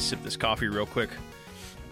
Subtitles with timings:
[0.00, 1.10] All right, let me sip this coffee real quick.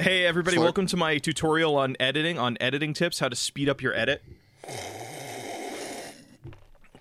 [0.01, 0.63] Hey, everybody, Slurp.
[0.63, 4.23] welcome to my tutorial on editing, on editing tips, how to speed up your edit.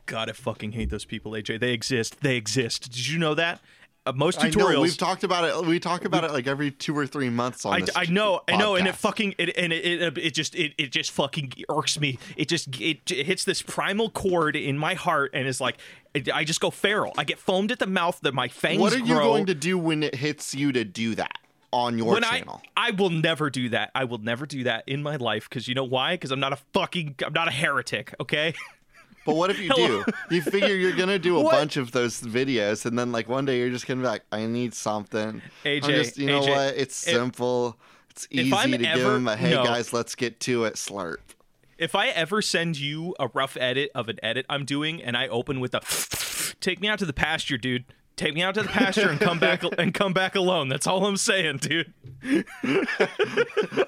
[0.06, 1.62] God, I fucking hate those people, AJ.
[1.62, 2.20] They exist.
[2.20, 2.92] They exist.
[2.92, 3.62] Did you know that?
[4.06, 4.74] Uh, most I tutorials.
[4.74, 5.68] know we've talked about it.
[5.68, 7.92] We talk about it like every two or three months on I, this.
[7.96, 10.92] I know, I know, and it fucking it and it, it, it just it, it
[10.92, 12.18] just fucking irks me.
[12.38, 15.78] It just it, it hits this primal chord in my heart, and is like
[16.34, 17.14] I just go feral.
[17.18, 18.20] I get foamed at the mouth.
[18.22, 19.24] That my fangs What are you grow.
[19.26, 21.38] going to do when it hits you to do that
[21.72, 22.62] on your when channel?
[22.76, 23.92] I I will never do that.
[23.96, 26.14] I will never do that in my life because you know why?
[26.16, 28.14] Because I'm not a fucking I'm not a heretic.
[28.20, 28.54] Okay.
[29.26, 30.06] But what if you do?
[30.32, 31.52] You figure you're gonna do a What?
[31.52, 34.46] bunch of those videos, and then like one day you're just gonna be like, I
[34.46, 35.42] need something.
[35.42, 36.76] I'm AJ, just, you know AJ, what?
[36.78, 37.78] It's if- simple.
[38.12, 39.66] It's easy I'm to give ever- them a hey no.
[39.66, 40.76] guys, let's get to it.
[40.76, 41.18] Slurp.
[41.78, 45.28] If I ever send you a rough edit of an edit I'm doing and I
[45.28, 45.82] open with a
[46.60, 47.86] take me out to the pasture, dude.
[48.16, 50.70] Take me out to the pasture and come back and come back alone.
[50.70, 51.94] That's all I'm saying, dude.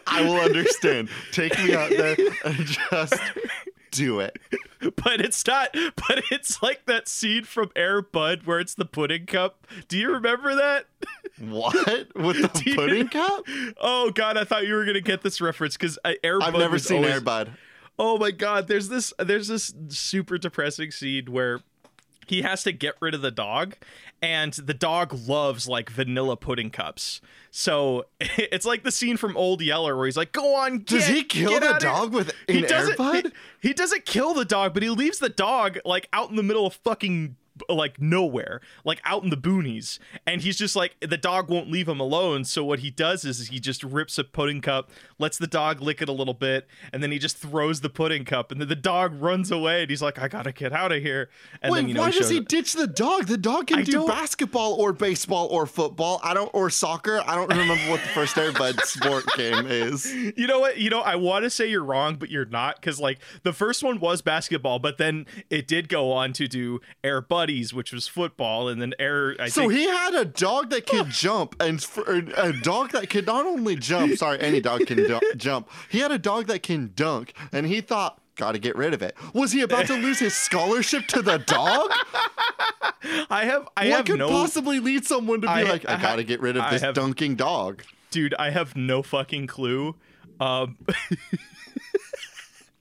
[0.08, 1.10] I will understand.
[1.32, 2.16] Take me out there
[2.46, 3.16] and just
[3.92, 4.38] do it.
[5.04, 9.26] But it's not but it's like that scene from Air Bud where it's the pudding
[9.26, 9.66] cup.
[9.88, 10.86] Do you remember that?
[11.40, 13.46] What with the you- pudding cup?
[13.82, 16.60] Oh god, I thought you were going to get this reference cuz Air I've Bud
[16.60, 17.50] never seen always- Airbud.
[18.00, 21.60] Oh my god, there's this there's this super depressing scene where
[22.28, 23.76] he has to get rid of the dog
[24.22, 27.20] and the dog loves like vanilla pudding cups.
[27.52, 31.08] So it's like the scene from Old Yeller where he's like, "Go on, get, Does
[31.08, 33.34] he kill the dog with He an doesn't Airbud?
[33.62, 36.44] he, he doesn't kill the dog, but he leaves the dog like out in the
[36.44, 37.36] middle of fucking
[37.68, 40.00] like nowhere, like out in the boonies.
[40.26, 43.48] And he's just like the dog won't leave him alone, so what he does is
[43.48, 47.02] he just rips a pudding cup, lets the dog lick it a little bit, and
[47.02, 50.02] then he just throws the pudding cup and then the dog runs away and he's
[50.02, 51.30] like, "I got to get out of here."
[51.62, 53.28] And Wait, then you know why he does he ditch the dog?
[53.28, 56.20] The dog can I do basketball or baseball or football.
[56.24, 57.22] I don't or soccer.
[57.26, 60.12] I don't remember what the first Airbud sport game is.
[60.14, 60.78] You know what?
[60.78, 63.84] You know, I want to say you're wrong, but you're not because like the first
[63.84, 68.08] one was basketball, but then it did go on to do Air Buddies, which was
[68.08, 69.36] football, and then Air.
[69.40, 71.84] I So think, he had a dog that could jump, and
[72.38, 74.16] a dog that could not only jump.
[74.18, 75.68] Sorry, any dog can jump.
[75.90, 79.02] He had a dog that can dunk, and he thought, "Got to get rid of
[79.02, 81.90] it." Was he about to lose his scholarship to the dog?
[83.32, 85.96] I have, I what have could no, possibly lead someone to be I- like, "I
[85.96, 87.82] I got to get rid of I this have- dunking dog"?
[88.12, 88.36] dude.
[88.38, 89.96] I have no fucking clue.
[90.40, 90.78] Um,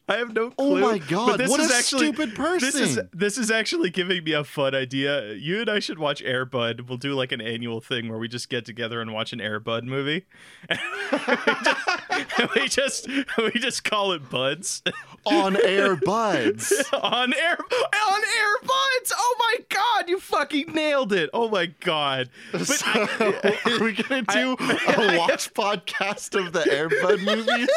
[0.09, 0.67] I have no clue.
[0.67, 0.81] Oh clue.
[0.81, 4.25] my but God, this what is a actually, stupid This is this is actually giving
[4.25, 5.35] me a fun idea.
[5.35, 6.89] You and I should watch Airbud.
[6.89, 9.85] We'll do like an annual thing where we just get together and watch an Airbud
[9.85, 10.25] movie.
[12.57, 13.09] we just
[13.39, 14.83] we just call it Buds
[15.25, 16.73] On air buds.
[16.93, 19.13] on air on Airbuds.
[19.17, 21.31] Oh my god, you fucking nailed it.
[21.33, 22.31] Oh my god.
[22.53, 27.69] But So, I- are we gonna do I- a watch podcast of the Airbud movies?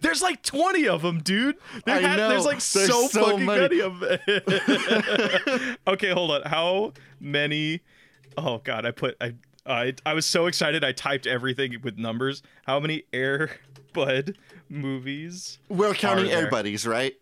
[0.00, 1.56] There's like 20 of them, dude.
[1.84, 2.28] There I ha- know.
[2.30, 3.60] There's like There's so, so fucking many.
[3.60, 5.76] many of them.
[5.86, 6.42] okay, hold on.
[6.42, 7.80] How many?
[8.36, 9.34] Oh god, I put I
[9.66, 10.84] I I was so excited.
[10.84, 12.42] I typed everything with numbers.
[12.66, 13.50] How many Air
[13.92, 14.36] Bud
[14.68, 15.58] movies?
[15.68, 17.14] We're counting Air Buddies, right?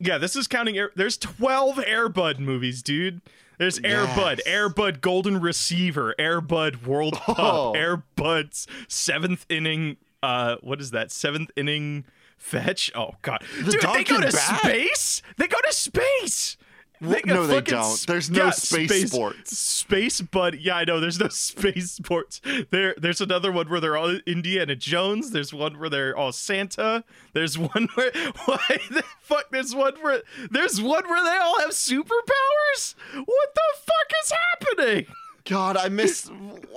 [0.00, 0.90] Yeah, this is counting Air.
[0.94, 3.20] There's 12 Air Bud movies, dude.
[3.58, 7.72] There's Air Bud, Air Bud Golden Receiver, Air Bud World Cup, Oh.
[7.72, 9.96] Air Bud's seventh inning.
[10.22, 11.10] Uh, what is that?
[11.10, 12.04] Seventh inning
[12.38, 12.90] fetch.
[12.94, 14.60] Oh god, The dude, dog they go to bat?
[14.60, 15.22] space.
[15.36, 16.56] They go to space.
[17.00, 18.04] Go no, they don't.
[18.08, 19.56] There's no yeah, space sports.
[19.56, 20.98] Space but Yeah, I know.
[20.98, 22.40] There's no space sports.
[22.72, 25.30] There, there's another one where they're all Indiana Jones.
[25.30, 27.04] There's one where they're all Santa.
[27.34, 28.10] There's one where
[28.46, 29.48] why the fuck?
[29.52, 32.96] There's one where there's one where they all have superpowers.
[33.14, 35.06] What the fuck is happening?
[35.44, 36.28] God, I miss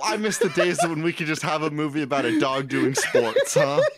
[0.04, 2.94] I miss the days when we could just have a movie about a dog doing
[2.94, 3.82] sports, huh?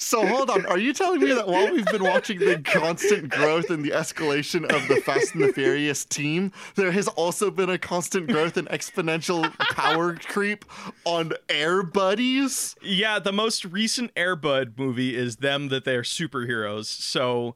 [0.00, 3.68] So hold on, are you telling me that while we've been watching the constant growth
[3.68, 7.76] and the escalation of the Fast and the Furious team, there has also been a
[7.76, 10.64] constant growth and exponential power creep
[11.04, 12.74] on Air Buddies?
[12.80, 16.86] Yeah, the most recent Air Bud movie is them that they're superheroes.
[16.86, 17.54] So,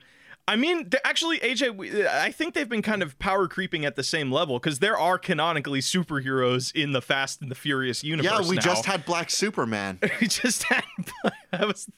[0.48, 4.32] I mean, actually, AJ, I think they've been kind of power creeping at the same
[4.32, 8.32] level because there are canonically superheroes in the Fast and the Furious universe.
[8.32, 8.62] Yeah, we now.
[8.62, 10.00] just had Black Superman.
[10.20, 10.84] we just had
[11.52, 11.88] that was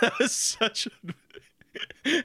[0.00, 0.86] that was such.
[0.88, 0.90] A,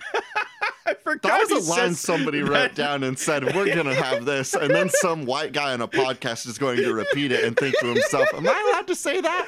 [0.85, 1.21] I forgot.
[1.21, 4.55] That was a line somebody that- wrote down and said, We're going to have this.
[4.55, 7.77] And then some white guy on a podcast is going to repeat it and think
[7.79, 9.47] to himself, Am I allowed to say that?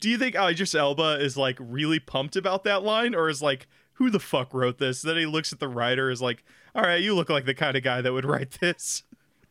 [0.00, 3.66] Do you think Idris Elba is like really pumped about that line, or is like
[3.94, 5.02] who the fuck wrote this?
[5.02, 6.44] Then he looks at the writer, is like,
[6.74, 9.04] all right, you look like the kind of guy that would write this.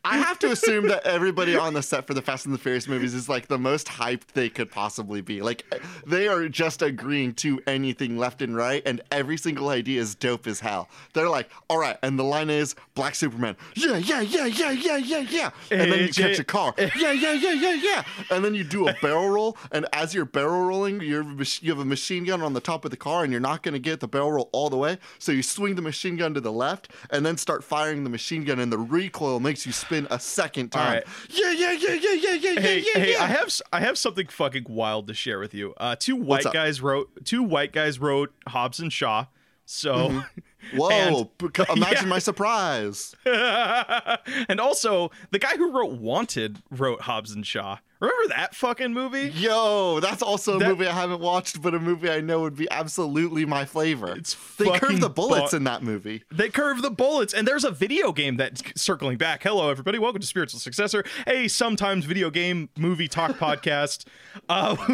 [0.04, 2.86] I have to assume that everybody on the set for the Fast and the Furious
[2.86, 5.40] movies is like the most hyped they could possibly be.
[5.40, 5.64] Like
[6.06, 10.46] they are just agreeing to anything left and right, and every single idea is dope
[10.46, 10.88] as hell.
[11.14, 13.56] They're like, all right, and the line is Black Superman.
[13.74, 15.50] Yeah, yeah, yeah, yeah, yeah, yeah, yeah.
[15.70, 16.74] And then you catch a car.
[16.78, 18.04] Yeah, yeah, yeah, yeah, yeah.
[18.30, 21.24] And then you do a barrel roll, and as you're barrel rolling, you're
[21.60, 23.78] you have a machine gun on the top of the car, and you're not gonna
[23.78, 24.98] get the barrel roll all the way.
[25.18, 28.44] So you swing the machine gun to the left, and then start firing the machine
[28.44, 30.92] gun, and the recoil makes you spin a second time.
[30.94, 31.04] right.
[31.30, 33.22] Yeah, yeah, yeah, yeah, yeah, yeah, hey, yeah, yeah, hey, yeah.
[33.22, 35.74] I have I have something fucking wild to share with you.
[35.76, 39.26] Uh, two white guys wrote two white guys wrote Hobbs and Shaw.
[39.66, 40.24] So,
[40.74, 40.90] Whoa!
[40.90, 42.08] and- beca- imagine Yeah.
[42.10, 43.14] my surprise.
[43.24, 47.78] and also the guy who wrote Wanted wrote Hobbs and Shaw.
[48.04, 49.30] Remember that fucking movie?
[49.34, 52.56] Yo, that's also a That- movie I haven't watched, but a movie I know would
[52.56, 54.14] be absolutely my flavor.
[54.16, 56.22] It's they curve the bullets bu- in that movie.
[56.30, 59.42] They curve the bullets, and there's a video game that's circling back.
[59.42, 59.98] Hello, everybody.
[59.98, 64.04] Welcome to Spiritual Successor, a sometimes video game movie talk podcast.
[64.48, 64.76] Uh,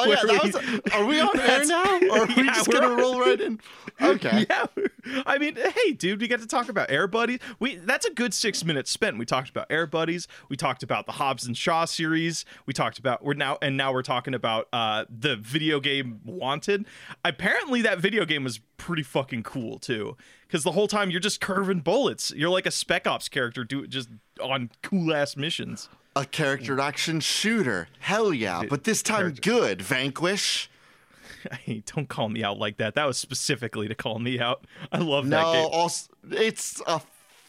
[0.00, 2.70] Oh yeah, that we- was, are we on air now, or are we Yeah, just
[2.70, 2.96] gonna on.
[2.98, 3.60] roll right in?
[4.00, 4.46] Okay.
[4.48, 4.66] yeah,
[5.26, 7.40] I mean, hey, dude, we got to talk about Air Buddies.
[7.58, 9.18] We that's a good six minutes spent.
[9.18, 10.28] We talked about Air Buddies.
[10.48, 12.44] We talked about the Hobbs and Shaw series.
[12.64, 16.86] We talked about we're now and now we're talking about uh, the video game Wanted.
[17.24, 20.16] Apparently, that video game was pretty fucking cool too.
[20.46, 22.30] Because the whole time you're just curving bullets.
[22.34, 24.08] You're like a Spec Ops character, do just
[24.40, 25.88] on cool ass missions.
[26.16, 27.88] A character action shooter.
[27.98, 28.62] Hell yeah!
[28.70, 29.82] But this time good.
[29.82, 30.70] Vanquish.
[31.64, 32.94] Hey, don't call me out like that.
[32.96, 34.64] That was specifically to call me out.
[34.90, 35.68] I love No, that game.
[35.72, 37.00] also it's a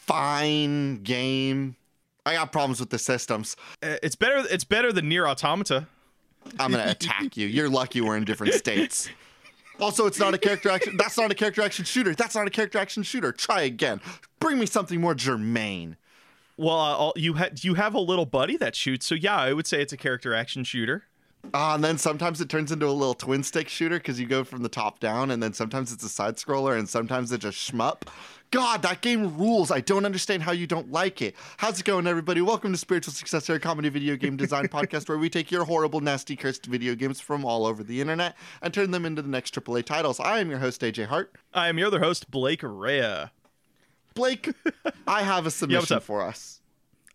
[0.06, 1.76] fine game.
[2.26, 3.56] I got problems with the systems.
[3.82, 4.44] Uh, It's better.
[4.50, 5.86] It's better than Nier Automata.
[6.58, 7.46] I'm gonna attack you.
[7.46, 9.08] You're lucky we're in different states.
[9.78, 10.96] Also, it's not a character action.
[10.96, 12.14] That's not a character action shooter.
[12.14, 13.32] That's not a character action shooter.
[13.32, 14.00] Try again.
[14.38, 15.96] Bring me something more germane.
[16.56, 19.66] Well, uh, you had you have a little buddy that shoots, so yeah, I would
[19.66, 21.04] say it's a character action shooter.
[21.54, 24.44] Uh, and then sometimes it turns into a little twin stick shooter because you go
[24.44, 27.48] from the top down, and then sometimes it's a side scroller, and sometimes it's a
[27.48, 28.02] shmup.
[28.50, 29.70] God, that game rules.
[29.70, 31.36] I don't understand how you don't like it.
[31.58, 32.40] How's it going, everybody?
[32.40, 36.00] Welcome to Spiritual Successor, a comedy video game design podcast where we take your horrible,
[36.00, 39.54] nasty, cursed video games from all over the internet and turn them into the next
[39.54, 40.18] AAA titles.
[40.18, 41.32] I am your host, AJ Hart.
[41.54, 43.26] I am your other host, Blake Rea.
[44.14, 44.52] Blake,
[45.06, 46.02] I have a submission up?
[46.02, 46.60] for us.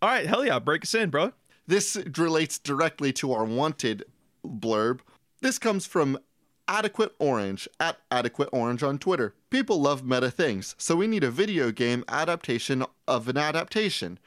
[0.00, 1.34] All right, hell yeah, break us in, bro.
[1.66, 4.06] This relates directly to our wanted
[4.42, 5.00] blurb.
[5.42, 6.18] This comes from
[6.68, 9.34] Adequate Orange at Adequate Orange on Twitter.
[9.50, 14.18] People love meta things, so we need a video game adaptation of an adaptation.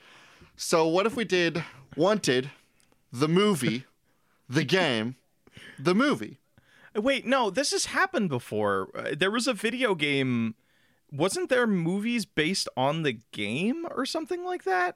[0.55, 1.63] So what if we did
[1.95, 2.51] Wanted,
[3.11, 3.85] the movie,
[4.49, 5.15] the game,
[5.77, 6.39] the movie?
[6.95, 8.89] Wait, no, this has happened before.
[8.95, 10.55] Uh, there was a video game.
[11.11, 14.95] Wasn't there movies based on the game or something like that?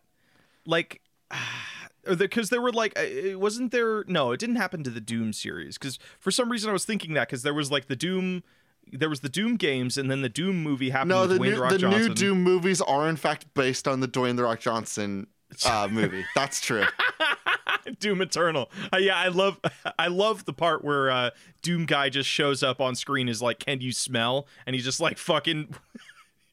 [0.65, 1.01] Like,
[2.17, 2.97] because there were like,
[3.35, 4.03] wasn't there?
[4.07, 5.77] No, it didn't happen to the Doom series.
[5.77, 8.43] Because for some reason I was thinking that because there was like the Doom,
[8.91, 11.55] there was the Doom games, and then the Doom movie happened No, with the new
[11.55, 12.01] The Rock the Johnson.
[12.01, 15.27] new Doom movies are in fact based on the Dwayne the Rock Johnson
[15.65, 16.25] uh, movie.
[16.35, 16.85] That's true.
[17.99, 18.71] Doom Eternal.
[18.93, 19.59] Uh, yeah, I love
[19.99, 21.29] I love the part where uh,
[21.61, 24.99] Doom guy just shows up on screen is like, "Can you smell?" and he's just
[25.01, 25.73] like fucking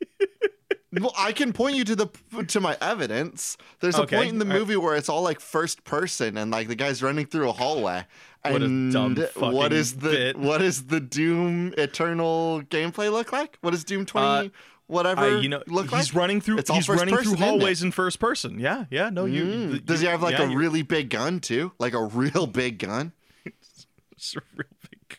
[0.92, 2.09] Well, I can point you to the
[2.49, 3.56] to my evidence.
[3.80, 4.59] There's a point in the right.
[4.59, 8.06] movie where it's all like first person and like the guy's running through a hallway.
[8.42, 10.37] What a And what is the bit.
[10.38, 13.59] what does the Doom Eternal gameplay look like?
[13.61, 14.50] What does Doom 20
[14.88, 16.20] whatever Uh, you know, look he's like?
[16.20, 16.59] running through.
[16.59, 18.59] It's all he's first running person, through hallways in first person.
[18.59, 19.11] Yeah, yeah.
[19.11, 19.44] No, you.
[19.44, 19.73] Mm.
[19.75, 21.70] you- Does he have like yeah, a you- really big gun too?
[21.78, 23.12] Like a real big gun?
[23.44, 25.18] it's a real big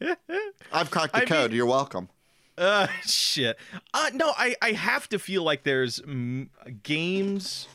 [0.00, 0.16] gun.
[0.72, 1.50] I've cracked the I code.
[1.50, 2.08] mean- You're welcome.
[2.56, 3.58] Uh, shit.
[3.92, 6.48] Uh, no, I I have to feel like there's mm,
[6.82, 7.68] games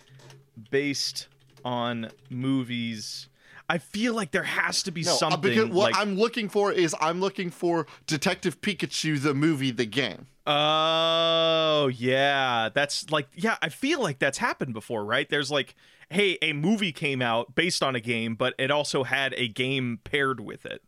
[0.72, 1.28] based
[1.64, 3.28] on movies.
[3.72, 5.42] I feel like there has to be No, uh, something.
[5.42, 9.86] because what like, I'm looking for is I'm looking for Detective Pikachu the movie the
[9.86, 10.26] game.
[10.48, 12.70] Oh, yeah.
[12.74, 15.30] That's like, yeah, I feel like that's happened before, right?
[15.30, 15.76] There's like,
[16.10, 20.00] hey, a movie came out based on a game, but it also had a game
[20.04, 20.82] paired with it.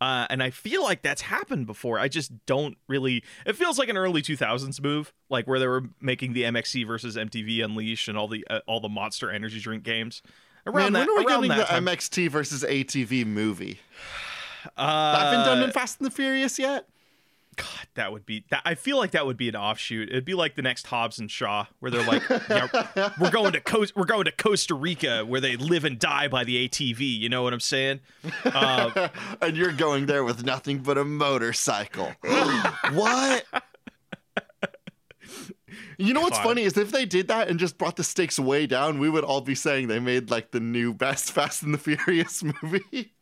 [0.00, 1.98] Uh, and I feel like that's happened before.
[1.98, 3.24] I just don't really.
[3.44, 7.16] It feels like an early 2000s move, like where they were making the MXC versus
[7.16, 10.22] ATV Unleash and all the uh, all the Monster Energy drink games.
[10.66, 11.86] Around Man, that, when are we getting the time.
[11.86, 13.80] MXT versus ATV movie?
[14.76, 16.86] uh, That been done in Fast and the Furious yet?
[17.98, 18.62] That would be that.
[18.64, 20.08] I feel like that would be an offshoot.
[20.08, 23.60] It'd be like the next Hobbs and Shaw, where they're like, yeah, "We're going to
[23.60, 27.28] Co- we're going to Costa Rica, where they live and die by the ATV." You
[27.28, 27.98] know what I'm saying?
[28.44, 29.08] Uh,
[29.42, 32.12] and you're going there with nothing but a motorcycle.
[32.92, 33.44] what?
[35.98, 38.68] You know what's funny is if they did that and just brought the stakes way
[38.68, 41.78] down, we would all be saying they made like the new best Fast and the
[41.78, 43.14] Furious movie.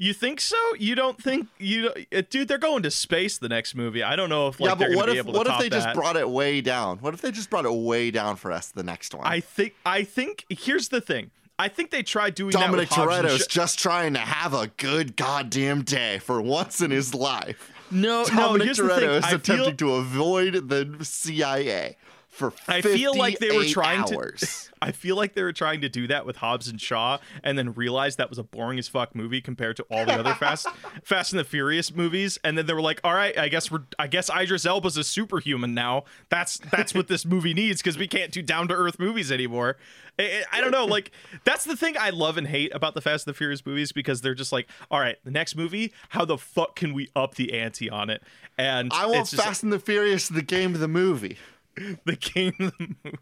[0.00, 0.56] You think so?
[0.78, 2.48] You don't think you, uh, dude?
[2.48, 4.02] They're going to space the next movie.
[4.02, 6.28] I don't know if like yeah, but what if what if they just brought it
[6.28, 6.98] way down?
[6.98, 9.26] What if they just brought it way down for us the next one?
[9.26, 11.30] I think I think here's the thing.
[11.58, 14.68] I think they tried doing Dominic that with Toretto's Shaw- just trying to have a
[14.78, 17.70] good goddamn day for once in his life.
[17.90, 18.24] No, no.
[18.24, 19.10] Dominic the Toretto thing.
[19.10, 21.98] is I feel, attempting to avoid the CIA
[22.40, 24.46] for I feel like they were 58 trying to-
[24.82, 27.74] I feel like they were trying to do that with Hobbs and Shaw, and then
[27.74, 30.66] realized that was a boring as fuck movie compared to all the other Fast,
[31.04, 32.38] Fast and the Furious movies.
[32.42, 35.04] And then they were like, "All right, I guess we're, I guess Idris Elba's a
[35.04, 36.04] superhuman now.
[36.30, 39.76] That's that's what this movie needs because we can't do down to earth movies anymore."
[40.18, 41.10] I, I don't know, like
[41.44, 44.22] that's the thing I love and hate about the Fast and the Furious movies because
[44.22, 47.52] they're just like, "All right, the next movie, how the fuck can we up the
[47.52, 48.22] ante on it?"
[48.56, 51.36] And I want Fast and the Furious, the game, of the movie.
[52.04, 53.18] the game the movie.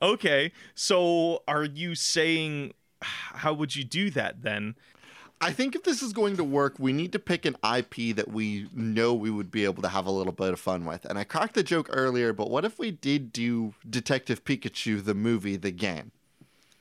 [0.00, 2.72] Okay, so are you saying
[3.02, 4.74] how would you do that then?
[5.40, 8.28] I think if this is going to work, we need to pick an IP that
[8.28, 11.04] we know we would be able to have a little bit of fun with.
[11.04, 15.14] And I cracked the joke earlier, but what if we did do Detective Pikachu, the
[15.14, 16.12] movie, the game?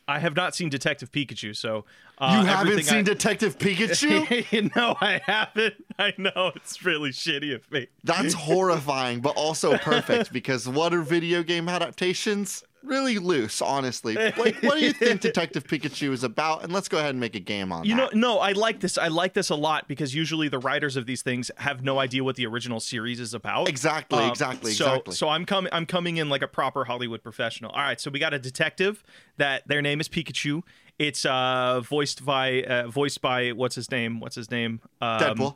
[0.08, 1.86] I have not seen Detective Pikachu, so
[2.18, 4.76] uh, you haven't seen I- Detective Pikachu?
[4.76, 5.76] no, I haven't.
[5.98, 7.88] I know it's really shitty of me.
[8.04, 12.64] That's horrifying, but also perfect because what are video game adaptations?
[12.84, 14.14] Really loose, honestly.
[14.16, 16.64] Like, what do you think Detective Pikachu is about?
[16.64, 17.88] And let's go ahead and make a game on it.
[17.88, 18.16] You know, that.
[18.16, 18.98] no, I like this.
[18.98, 22.24] I like this a lot because usually the writers of these things have no idea
[22.26, 23.70] what the original series is about.
[23.70, 25.16] Exactly, Um, exactly, so, exactly.
[25.16, 25.72] So I'm coming.
[25.74, 27.72] I'm coming in like a proper Hollywood professional.
[27.72, 28.02] All right.
[28.02, 29.02] So we got a detective
[29.38, 30.62] that their name is Pikachu.
[31.00, 34.20] It's uh voiced by uh, voiced by what's his name?
[34.20, 34.82] What's his name?
[35.02, 35.56] Um, Deadpool.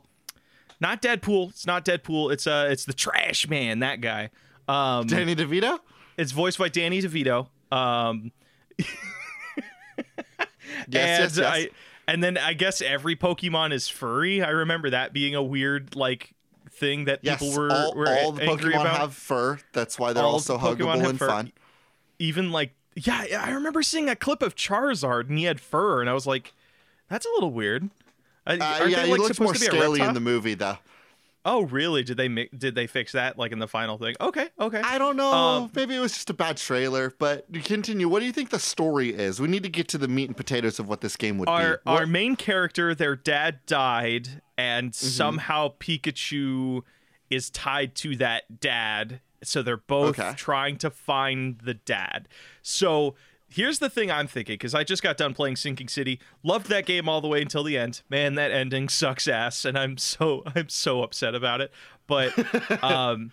[0.80, 1.50] Not Deadpool.
[1.50, 2.32] It's not Deadpool.
[2.32, 3.80] It's uh it's the Trash Man.
[3.80, 4.30] That guy.
[4.66, 5.78] Um, Danny DeVito?
[6.18, 7.48] It's voiced by Danny DeVito.
[7.72, 8.32] Um,
[10.90, 11.46] Yes, and yes, yes.
[11.46, 11.68] I
[12.06, 14.42] and then I guess every Pokemon is furry.
[14.42, 16.34] I remember that being a weird like
[16.70, 18.98] thing that yes, people were all, were all the angry Pokemon about.
[18.98, 19.58] have fur.
[19.72, 21.28] That's why they're All also Pokemon huggable and fur.
[21.28, 21.52] fun.
[22.18, 26.08] Even like yeah, I remember seeing a clip of Charizard and he had fur, and
[26.08, 26.54] I was like,
[27.08, 27.90] that's a little weird.
[28.46, 30.54] Uh, yeah, they, he like, looks supposed more to be a scaly in the movie,
[30.54, 30.78] though.
[31.50, 32.02] Oh, really?
[32.02, 32.50] Did they make?
[32.58, 34.14] Did they fix that like in the final thing?
[34.20, 34.80] Okay, okay.
[34.84, 35.32] I don't know.
[35.32, 37.14] Um, Maybe it was just a bad trailer.
[37.18, 38.08] But continue.
[38.08, 39.40] What do you think the story is?
[39.40, 41.60] We need to get to the meat and potatoes of what this game would our
[41.60, 41.66] be.
[41.84, 45.06] What- our main character, their dad died, and Mm-hmm.
[45.06, 46.82] somehow Pikachu
[47.30, 49.20] is tied to that dad.
[49.42, 50.34] So they're both Okay.
[50.36, 52.28] trying to find the dad.
[52.60, 53.14] So
[53.48, 56.20] here's the thing I'm thinking because I just got done playing Sinking City.
[56.42, 58.02] Loved that game all the way until the end.
[58.08, 61.72] Man, that ending sucks ass, and I'm so I'm so upset about it.
[62.06, 63.32] But um,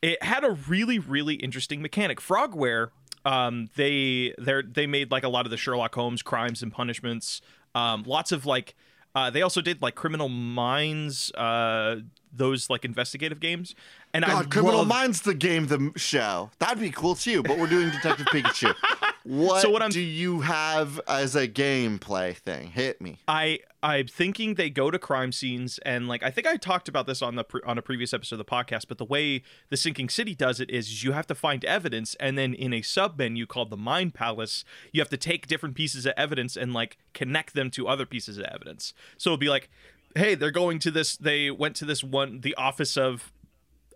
[0.00, 2.20] it had a really really interesting mechanic.
[2.20, 2.90] Frogware,
[3.24, 7.40] um, they they they made like a lot of the Sherlock Holmes crimes and punishments.
[7.74, 8.74] Um, lots of like
[9.14, 11.96] uh, they also did like Criminal Minds, uh,
[12.32, 13.74] those like investigative games.
[14.14, 16.50] And I God, Criminal love- Minds, the game, the show.
[16.58, 17.42] That'd be cool too.
[17.42, 18.74] But we're doing Detective Pikachu.
[19.24, 22.68] What, So what I'm- do you have as a gameplay thing?
[22.68, 23.18] Hit me.
[23.28, 27.06] I I'm thinking they go to crime scenes and like I think I talked about
[27.06, 29.76] this on the pre- on a previous episode of the podcast, but the way the
[29.76, 33.18] Sinking City does it is you have to find evidence and then in a sub
[33.18, 36.96] menu called the Mind Palace, you have to take different pieces of evidence and like
[37.12, 38.94] connect them to other pieces of evidence.
[39.18, 39.68] So it'll be like,
[40.16, 41.16] hey, they're going to this.
[41.16, 43.32] They went to this one, the office of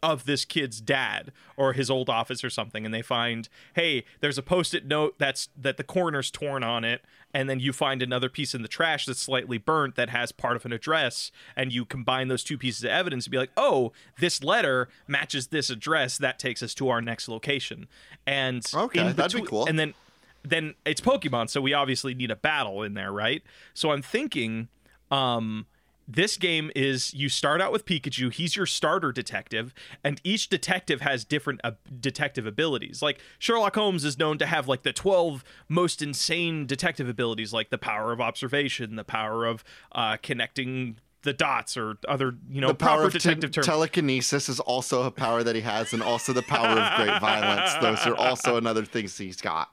[0.04, 4.37] of this kid's dad or his old office or something and they find hey there's
[4.37, 7.02] a post-it note that's that the corner's torn on it
[7.33, 10.57] and then you find another piece in the trash that's slightly burnt that has part
[10.57, 13.92] of an address and you combine those two pieces of evidence and be like oh
[14.19, 17.87] this letter matches this address that takes us to our next location
[18.26, 19.66] and Okay, in that'd be cool.
[19.66, 19.95] and then
[20.42, 24.66] then it's pokemon so we obviously need a battle in there right so i'm thinking
[25.12, 25.64] um
[26.09, 28.32] this game is you start out with Pikachu.
[28.32, 33.02] He's your starter detective, and each detective has different uh, detective abilities.
[33.02, 37.71] Like Sherlock Holmes is known to have like the 12 most insane detective abilities, like
[37.71, 42.66] the power of observation, the power of uh, connecting the dots, or other, you know,
[42.68, 43.66] The power of te- detective terms.
[43.66, 47.75] telekinesis is also a power that he has, and also the power of great violence.
[47.80, 49.71] Those are also another things he's got.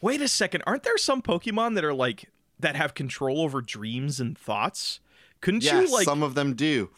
[0.00, 0.64] Wait a second.
[0.66, 4.98] Aren't there some Pokemon that are like, that have control over dreams and thoughts?
[5.42, 6.88] Couldn't Yes, you like some of them do.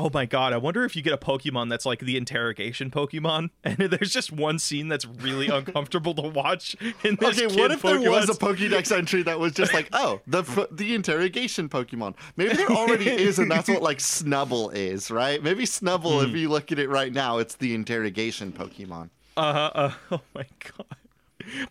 [0.00, 3.50] Oh my god, I wonder if you get a Pokemon that's like the interrogation Pokemon,
[3.64, 7.82] and there's just one scene that's really uncomfortable to watch in this Okay, what if
[7.82, 12.14] there was a Pokemon's- Pokédex entry that was just like, oh, the the interrogation Pokemon?
[12.36, 15.42] Maybe there already is, and that's what like Snubbull is, right?
[15.42, 16.30] Maybe Snubbull, Hmm.
[16.30, 19.10] if you look at it right now, it's the interrogation Pokemon.
[19.36, 20.86] Uh-huh, uh Oh my god.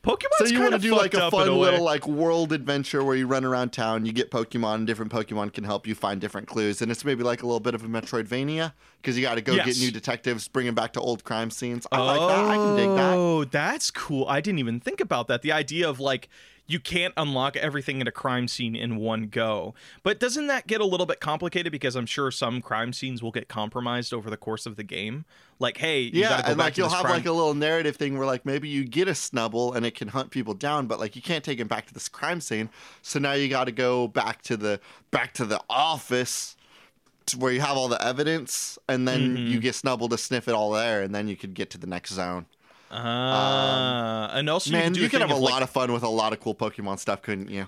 [0.03, 1.57] Pokemon's So you want to do like a fun way.
[1.71, 5.53] little like world adventure where you run around town, you get Pokemon, and different Pokemon
[5.53, 7.87] can help you find different clues, and it's maybe like a little bit of a
[7.87, 9.65] Metroidvania because you got to go Yes.
[9.65, 11.85] get new detectives, bring them back to old crime scenes.
[11.91, 12.45] I like that.
[12.45, 13.13] I can dig that.
[13.15, 14.25] Oh, that's cool.
[14.27, 15.41] I didn't even think about that.
[15.41, 16.29] The idea of like
[16.69, 19.73] you can't unlock everything in a crime scene in one go.
[20.03, 23.31] But doesn't that get a little bit complicated because I'm sure some crime scenes will
[23.31, 25.23] get compromised over the course of the game?
[25.59, 28.17] Like, hey, you Yeah, go and like you'll have crime- like a little narrative thing
[28.17, 31.15] where like maybe you get a snubbull and it can hunt people down, but like
[31.15, 32.69] you can't take him back to this crime scene.
[33.01, 36.55] So now you got to go back to the back to the office
[37.37, 39.47] where you have all the evidence, and then Mm-hmm.
[39.47, 41.87] you get snubbull to sniff it all there, and then you could get to the
[41.87, 42.45] next zone.
[42.91, 45.91] Ah, and also Man, you, you can could have a of, like, lot of fun
[45.91, 47.67] with a lot of cool Pokemon stuff, couldn't you?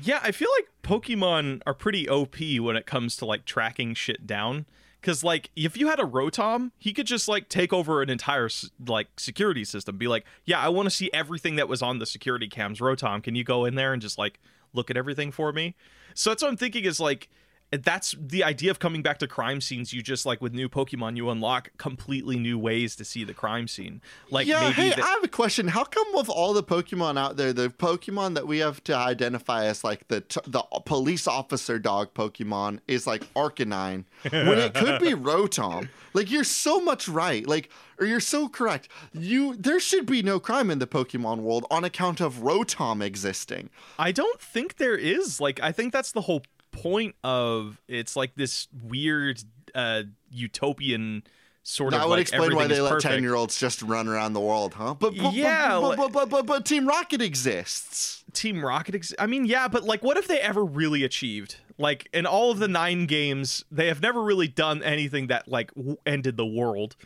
[0.00, 4.26] Yeah, I feel like Pokemon are pretty OP when it comes to like tracking shit
[4.26, 4.66] down.
[5.02, 8.48] Cause like if you had a Rotom, he could just like take over an entire
[8.86, 9.96] like security system.
[9.96, 12.80] Be like, yeah, I want to see everything that was on the security cams.
[12.80, 14.38] Rotom, can you go in there and just like
[14.74, 15.74] look at everything for me?
[16.14, 17.28] So that's what I'm thinking is like
[17.70, 19.92] that's the idea of coming back to crime scenes.
[19.92, 23.68] You just like with new Pokemon, you unlock completely new ways to see the crime
[23.68, 24.00] scene.
[24.30, 25.68] Like yeah, maybe hey, I have a question.
[25.68, 29.66] How come with all the Pokemon out there, the Pokemon that we have to identify
[29.66, 35.00] as like the t- the police officer dog Pokemon is like Arcanine, when it could
[35.00, 35.88] be Rotom?
[36.12, 38.88] Like you're so much right, like or you're so correct.
[39.12, 43.70] You there should be no crime in the Pokemon world on account of Rotom existing.
[43.98, 45.40] I don't think there is.
[45.40, 49.42] Like, I think that's the whole point of it's like this weird
[49.74, 51.22] uh utopian
[51.62, 54.32] sort That of would like explain why they let ten year olds just run around
[54.32, 54.94] the world, huh?
[54.94, 58.24] But, but Yeah, but, but, but, but, but Team Rocket exists.
[58.32, 58.94] Team Rocket.
[58.94, 61.56] Ex- I mean, yeah, but like, what have they ever really achieved?
[61.78, 65.74] Like, in all of the nine games, they have never really done anything that like
[65.74, 66.96] w- ended the world.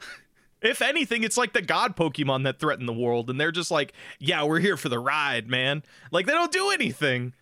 [0.62, 3.92] if anything, it's like the god Pokemon that threaten the world, and they're just like,
[4.18, 5.82] yeah, we're here for the ride, man.
[6.10, 7.34] Like, they don't do anything.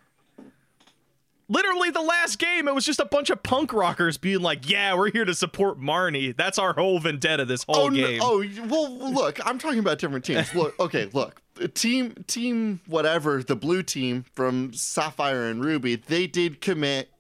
[1.49, 4.95] Literally, the last game, it was just a bunch of punk rockers being like, "Yeah,
[4.95, 6.37] we're here to support Marnie.
[6.37, 7.45] That's our whole vendetta.
[7.45, 10.53] This whole oh, game." No, oh, well, look, I'm talking about different teams.
[10.55, 11.41] Look, okay, look,
[11.75, 17.11] team, team, whatever, the blue team from Sapphire and Ruby, they did commit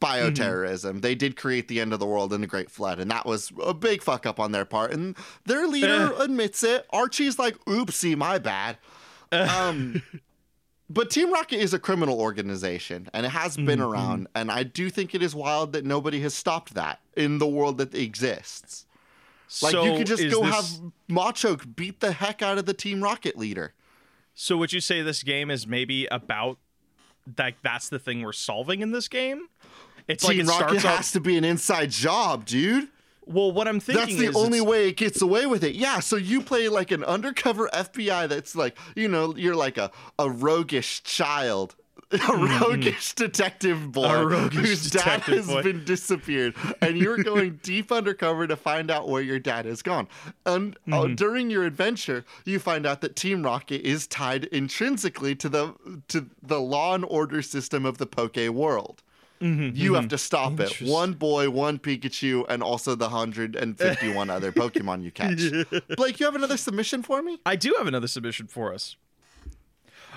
[0.00, 1.02] bioterrorism.
[1.02, 3.52] They did create the end of the world in the Great Flood, and that was
[3.64, 4.92] a big fuck up on their part.
[4.92, 6.86] And their leader admits it.
[6.92, 8.78] Archie's like, "Oopsie, my bad."
[9.32, 10.02] Um.
[10.92, 13.82] But Team Rocket is a criminal organization and it has been Mm-hmm.
[13.82, 14.28] around.
[14.34, 17.78] And I do think it is wild that nobody has stopped that in the world
[17.78, 18.86] that exists.
[19.62, 23.02] Like you could just go this- have Machoke beat the heck out of the Team
[23.02, 23.74] Rocket leader.
[24.34, 26.58] So would you say this game is maybe about
[27.38, 29.48] like that's the thing we're solving in this game?
[30.08, 31.12] It's like Team it Rocket starts has off.
[31.12, 32.88] to be an inside job, dude.
[33.26, 34.22] Well, what I'm thinking is.
[34.22, 35.74] That's the only it's- way it gets away with it.
[35.74, 39.90] Yeah, so you play like an undercover FBI that's like, you know, you're like a,
[40.18, 41.76] a roguish child.
[42.12, 44.24] A roguish detective boy.
[44.24, 45.62] Roguish whose detective dad has boy.
[45.62, 50.08] been disappeared, and you're going deep undercover to find out where your dad has gone.
[50.44, 51.14] And uh, Mm-hmm.
[51.14, 55.74] during your adventure, you find out that Team Rocket is tied intrinsically to the
[56.08, 59.02] to the law and order system of the Poke world.
[59.42, 60.70] You have to stop it.
[60.70, 60.88] Mm-hmm.
[60.88, 65.42] One boy, one Pikachu, and also the 151 other Pokemon you catch.
[65.96, 67.40] Blake, you have another submission for me?
[67.44, 68.96] I do have another submission for us.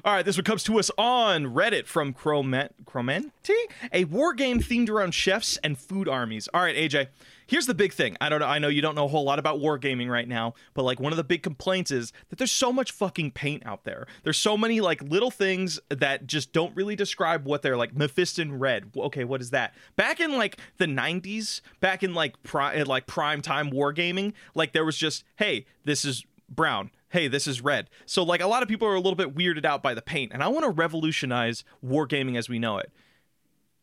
[0.04, 3.56] All right, this one comes to us on Reddit from Chromet Chromenti,
[3.94, 6.50] a war game themed around chefs and food armies.
[6.54, 7.08] All right, AJ,
[7.48, 8.16] here's the big thing.
[8.22, 8.48] I don't know.
[8.48, 11.14] I know you don't know a whole lot about wargaming right now, but like one
[11.14, 14.08] of the big complaints is that there's so much fucking paint out there.
[14.24, 17.94] There's so many like little things that just don't really describe what they're like.
[17.94, 18.92] Mephiston red.
[18.96, 19.74] Okay, what is that?
[19.96, 24.86] Back in like the 90s, back in like pri- like prime time wargaming, like there
[24.86, 26.92] was just, hey, this is brown.
[27.10, 27.90] Hey, this is red.
[28.06, 30.32] So like a lot of people are a little bit weirded out by the paint,
[30.34, 32.92] and I want to revolutionize wargaming as we know it.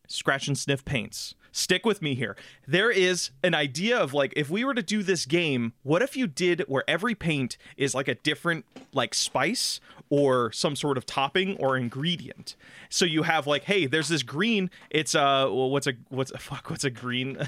[0.07, 1.35] Scratch and sniff paints.
[1.53, 2.35] Stick with me here.
[2.67, 6.17] There is an idea of like if we were to do this game, what if
[6.17, 11.07] you did where every paint is like a different like spice or some sort of
[11.07, 12.57] topping or ingredient.
[12.91, 14.71] So you have like, hey, there's this green.
[14.91, 16.71] It's uh, well, what's a what's a fuck?
[16.71, 17.39] What's a green?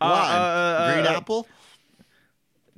[0.00, 1.46] Uh, uh, Green uh, apple?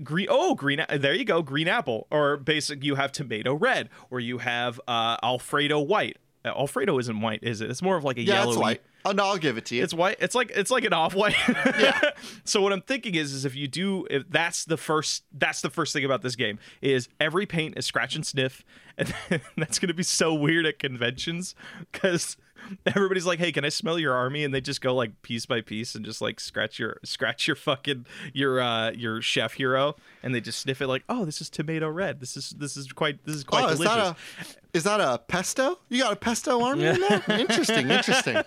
[0.02, 4.18] green oh green there you go green apple or basic you have tomato red or
[4.18, 8.22] you have uh alfredo white alfredo isn't white is it it's more of like a
[8.22, 8.82] Yeah, yellow it's white.
[9.04, 9.82] Oh, no, I'll give it to you.
[9.82, 10.16] It's white.
[10.20, 11.34] It's like it's like an off white.
[11.48, 12.00] Yeah.
[12.44, 15.70] so what I'm thinking is, is if you do, if that's the first, that's the
[15.70, 18.64] first thing about this game is every paint is scratch and sniff,
[18.98, 19.14] and
[19.56, 21.54] that's gonna be so weird at conventions
[21.92, 22.36] because
[22.86, 25.60] everybody's like, "Hey, can I smell your army?" And they just go like piece by
[25.60, 30.34] piece and just like scratch your scratch your fucking your uh your chef hero, and
[30.34, 32.20] they just sniff it like, "Oh, this is tomato red.
[32.20, 35.00] This is this is quite this is quite oh, is delicious." that a is that
[35.00, 35.78] a pesto?
[35.88, 37.22] You got a pesto army in there?
[37.28, 38.42] Interesting, interesting.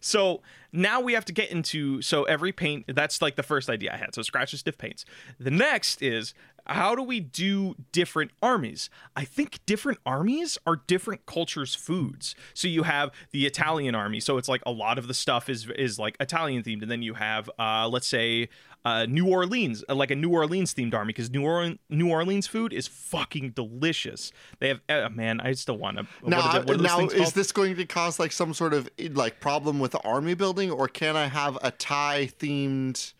[0.00, 0.40] So
[0.72, 3.96] now we have to get into so every paint that's like the first idea I
[3.96, 4.14] had.
[4.14, 5.04] So scratch and stiff paints.
[5.38, 6.34] The next is
[6.68, 8.90] how do we do different armies?
[9.16, 12.34] I think different armies are different cultures' foods.
[12.54, 15.68] So you have the Italian army, so it's like a lot of the stuff is
[15.76, 18.48] is like Italian themed, and then you have uh, let's say
[18.84, 22.46] uh, New Orleans, uh, like a New Orleans themed army, because New Orleans New Orleans
[22.46, 24.32] food is fucking delicious.
[24.58, 26.06] They have uh, man, I still want to.
[26.22, 30.00] Now, now is this going to cause like some sort of like problem with the
[30.00, 33.14] army building, or can I have a Thai themed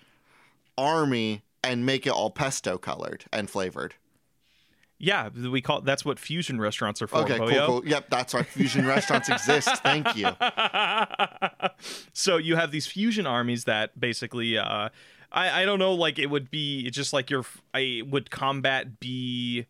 [0.77, 3.95] army and make it all pesto colored and flavored?
[5.01, 7.19] Yeah, we call that's what fusion restaurants are for.
[7.19, 7.87] Okay, cool, cool.
[7.87, 9.69] Yep, that's why fusion restaurants exist.
[9.85, 10.29] Thank you.
[12.13, 14.89] so you have these fusion armies that basically, uh,
[15.31, 19.67] I I don't know, like it would be just like your I would combat be.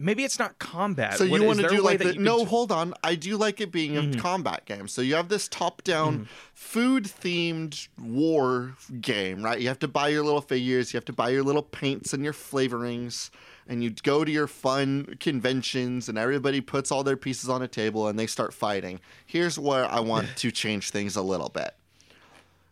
[0.00, 1.18] Maybe it's not combat.
[1.18, 2.38] So What- you want to do like the, no?
[2.38, 4.18] could- Hold on, I do like it being a Mhm.
[4.18, 4.88] combat game.
[4.88, 6.24] So you have this top-down Mm-hmm.
[6.54, 9.60] food-themed war game, right?
[9.60, 12.24] You have to buy your little figures, you have to buy your little paints and
[12.24, 13.30] your flavorings,
[13.68, 17.68] and you go to your fun conventions, and everybody puts all their pieces on a
[17.68, 19.00] table and they start fighting.
[19.26, 21.74] Here's where I want to change things a little bit.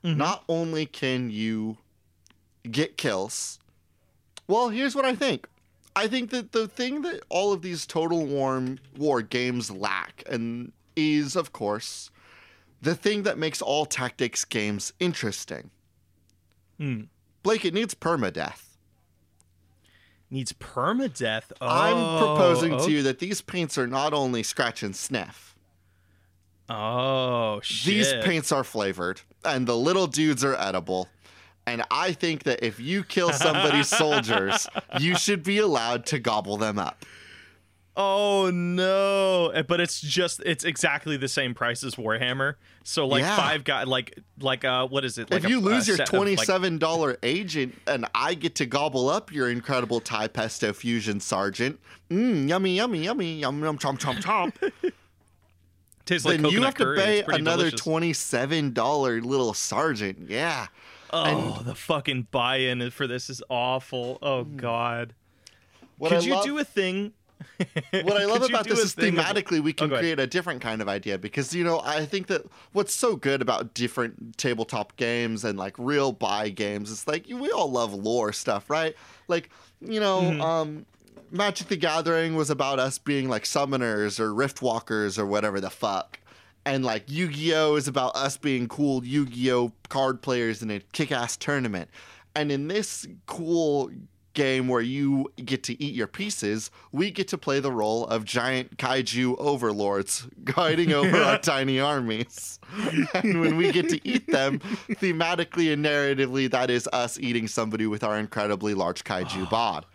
[0.05, 0.17] Mhm.
[0.17, 1.77] Not only can you
[2.71, 3.59] get kills,
[4.47, 5.47] well, here's what I think.
[5.99, 8.63] I think that the thing that all of these Total War
[8.97, 12.11] war games lack, and is of course
[12.81, 15.71] the thing that makes all tactics games interesting.
[16.79, 17.03] Hmm.
[17.43, 18.77] Blake, it needs permadeath.
[20.31, 21.51] needs permadeath.
[21.61, 22.85] Oh, I'm proposing okay.
[22.85, 25.57] to you that these paints are not only scratch and sniff.
[26.69, 27.87] Oh shit!
[27.95, 31.09] These paints are flavored, and the little dudes are edible.
[31.69, 34.67] And I think that if you kill somebody's soldiers,
[34.99, 37.05] you should be allowed to gobble them up.
[38.01, 39.49] Oh no!
[39.49, 42.55] Eh, But it's just it's exactly the same price as Warhammer.
[42.85, 43.37] So like Yeah.
[43.37, 45.33] five guy like like uh what is it?
[45.33, 48.67] Like if you a- lose a your like- twenty-seven dollar agent and I get to
[48.67, 53.99] gobble up your incredible Thai pesto fusion sergeant, mmm, yummy, yummy, yummy, yum, yum, chomp,
[53.99, 54.93] chomp, chomp.
[56.07, 57.81] tastes like then you coconut have to pay another delicious.
[57.81, 60.31] twenty-seven dollar little sergeant.
[60.31, 60.69] Yeah.
[61.13, 64.19] Oh, the fucking buy-in for this is awful.
[64.23, 65.15] Oh god.
[65.97, 67.13] What Could you love- do a thing?
[67.93, 70.89] what I love about this is thematically we can Oh, create a different kind of
[70.89, 72.43] idea because you know I think that
[72.73, 77.51] what's so good about different tabletop games and like real buy games is like we
[77.53, 78.95] all love lore stuff, right?
[79.29, 80.41] Like you know, Mhm.
[80.43, 80.87] um,
[81.31, 85.71] Magic the Gathering was about us being like summoners or rift walkers or whatever the
[85.71, 86.19] fuck.
[86.69, 91.89] And like Yu-Gi-Oh is about us being cool Yu-Gi-Oh card players in a kick-ass tournament.
[92.37, 93.91] And in this cool
[94.35, 98.27] game where you get to eat your pieces, we get to play the role of
[98.27, 102.61] giant kaiju overlords guiding over our tiny armies.
[103.15, 104.59] And when we get to eat them,
[104.91, 109.87] thematically and narratively, that is us eating somebody with our incredibly large kaiju bod.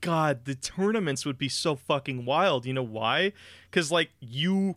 [0.00, 2.64] God, the tournaments would be so fucking wild.
[2.64, 3.32] You know why?
[3.68, 4.76] Because like you,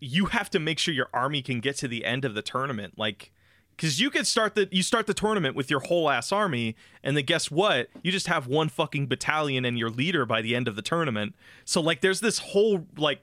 [0.00, 2.94] you have to make sure your army can get to the end of the tournament.
[2.96, 3.32] Like,
[3.76, 7.16] because you could start the you start the tournament with your whole ass army, and
[7.16, 7.88] then guess what?
[8.02, 11.34] You just have one fucking battalion and your leader by the end of the tournament.
[11.64, 13.20] So like, there's this whole like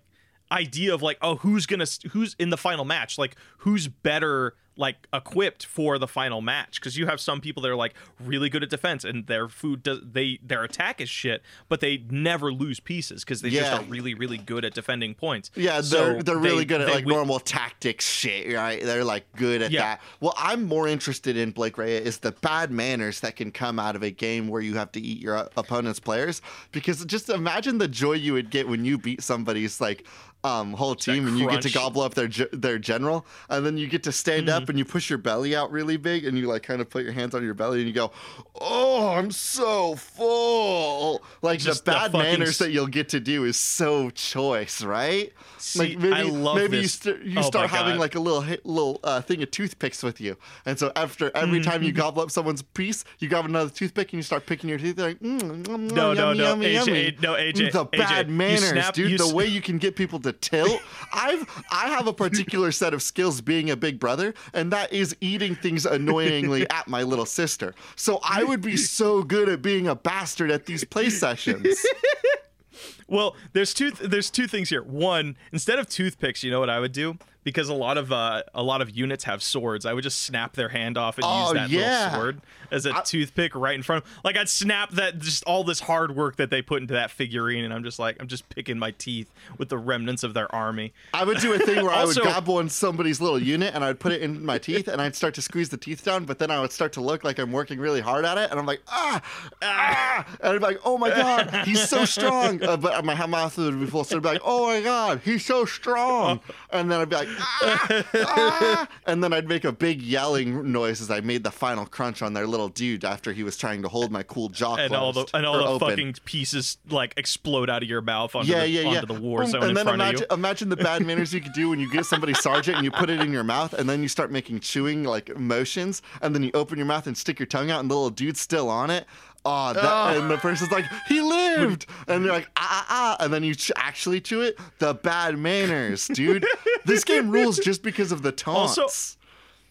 [0.51, 3.17] idea of like, oh, who's gonna who's in the final match?
[3.17, 4.55] Like, who's better?
[4.77, 8.49] Like equipped for the final match because you have some people that are like really
[8.49, 12.51] good at defense and their food does they their attack is shit but they never
[12.51, 16.23] lose pieces because they just are really really good at defending points Yeah, So they're
[16.23, 18.81] they're really they- good at like win- normal tactics shit, right?
[18.83, 19.81] They're like good at Yeah.
[19.81, 20.01] that.
[20.19, 23.95] well I'm more interested in, Blake Ray, is the bad manners that can come out
[23.95, 26.41] of a game where you have to eat your opponent's players.
[26.71, 30.05] Because just imagine the joy you would get when you beat somebody's like
[30.43, 33.87] um, whole team and you get to gobble up their their general, and then you
[33.87, 34.61] get to stand Mm-hmm.
[34.63, 36.89] up up and you push your belly out really big and you like kind of
[36.89, 38.11] put your hands on your belly and you go,
[38.59, 43.19] "Oh, I'm so full." Like Just the the bad fucking manners that you'll get to
[43.19, 45.31] do is so choice, right?
[45.57, 47.99] See, like maybe I love maybe you, st- you Oh start having God.
[48.01, 51.75] like a little little uh, thing of toothpicks with you, and so after every time
[51.75, 51.83] Mm-hmm.
[51.83, 54.95] you gobble up someone's piece, you grab another toothpick and you start picking your teeth.
[54.95, 57.17] They're like, mm, mm, mm, No, no, yummy, no, yummy, AJ, yummy.
[57.21, 59.11] no, AJ, The AJ, bad you manners, snap- dude.
[59.11, 60.79] you the way you can get people to tilt.
[61.13, 65.15] I've I have a particular set of skills being a big brother, and that is
[65.21, 67.75] eating things annoyingly at my little sister.
[67.95, 71.85] So I would be so good at being a bastard at these play sessions.
[73.07, 74.83] Well, there's two there's two things here.
[74.83, 77.17] One, instead of toothpicks, you know what I would do?
[77.43, 79.85] Because a lot of uh, a lot of units have swords.
[79.85, 82.05] I would just snap their hand off and Oh, use that yeah.
[82.05, 82.41] little sword
[82.71, 84.03] as a toothpick right in front.
[84.03, 87.11] Of, like I'd snap that just all this hard work that they put into that
[87.11, 90.53] figurine, and I'm just like I'm just picking my teeth with the remnants of their
[90.55, 90.91] army.
[91.13, 93.85] I would do a thing where I would Also- grab one somebody's little unit and
[93.85, 96.39] I'd put it in my teeth and I'd start to squeeze the teeth down, but
[96.39, 98.65] then I would start to look like I'm working really hard at it, and I'm
[98.65, 99.21] like ah
[99.61, 103.57] ah, and I'd be like, oh my god, he's so strong, uh, but my mouth
[103.57, 106.39] would be full, so I'd be like, oh my god, he's so strong,
[106.71, 111.01] and then I'd be like ah ah, and then I'd make a big yelling noise
[111.01, 113.87] as I made the final crunch on their little dude after he was trying to
[113.87, 115.89] hold my cool jaw And all the and all the open.
[115.89, 118.87] fucking pieces like explode out of your mouth onto yeah, the, yeah, yeah.
[119.01, 120.35] onto the war Um, zone and in then front imagine, of you.
[120.37, 123.09] imagine the bad manners you could do when you get somebody sergeant and you put
[123.09, 126.51] it in your mouth, and then you start making chewing like motions, and then you
[126.53, 129.05] open your mouth and stick your tongue out, and the little dude's still on it.
[129.45, 130.19] Oh, that, Oh.
[130.21, 133.53] and the person's like, he lived, and you're like, ah, ah, ah, and then you
[133.55, 134.57] ch- actually chew it.
[134.79, 136.45] The bad manners, dude.
[136.85, 138.77] this game rules just because of the taunts.
[138.77, 139.17] Also-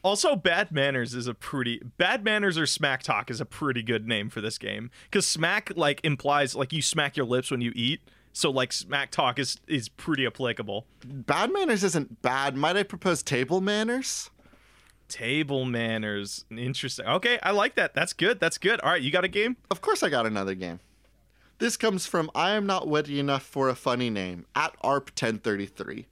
[0.05, 4.07] Also, bad manners is a pretty bad manners or smack talk is a pretty good
[4.07, 7.73] name for this game because smack like implies like you smack your lips when you
[7.75, 8.01] eat.
[8.35, 10.87] So like smack talk is is pretty applicable.
[11.05, 12.55] bad manners isn't bad.
[12.55, 14.29] Might I propose table manners?
[15.09, 17.07] Table manners, interesting.
[17.07, 17.95] Okay, I like that.
[17.95, 18.41] That's good.
[18.41, 18.81] That's good.
[18.81, 19.57] All right, you got a game?
[19.71, 20.81] Of course, I got another game.
[21.59, 26.07] This comes from I am not witty enough for a funny name at ARP1033.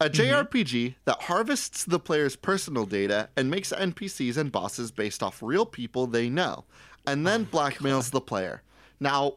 [0.00, 0.20] A mm-hmm.
[0.20, 5.66] JRPG that harvests the player's personal data and makes NPCs and bosses based off real
[5.66, 6.64] people they know,
[7.06, 8.62] and oh then blackmails the player.
[8.98, 9.34] Now,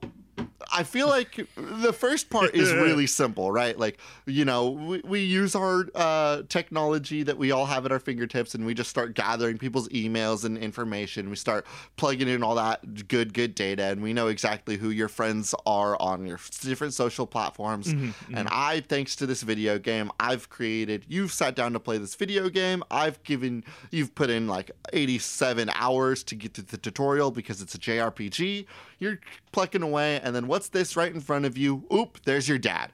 [0.71, 3.77] I feel like the first part is really simple, right?
[3.77, 7.99] Like, you know, we, we use our uh, technology that we all have at our
[7.99, 11.29] fingertips and we just start gathering people's emails and information.
[11.29, 15.09] We start plugging in all that good, good data and we know exactly who your
[15.09, 17.93] friends are on your different social platforms.
[18.33, 22.15] And I, thanks to this video game, I've created, you've sat down to play this
[22.15, 22.83] video game.
[22.89, 27.75] I've given, you've put in like 87 hours to get to the tutorial because it's
[27.75, 28.65] a JRPG.
[28.99, 29.19] You're
[29.51, 31.83] plucking away, and then what's this right in front of you?
[31.93, 32.91] Oop, there's your dad.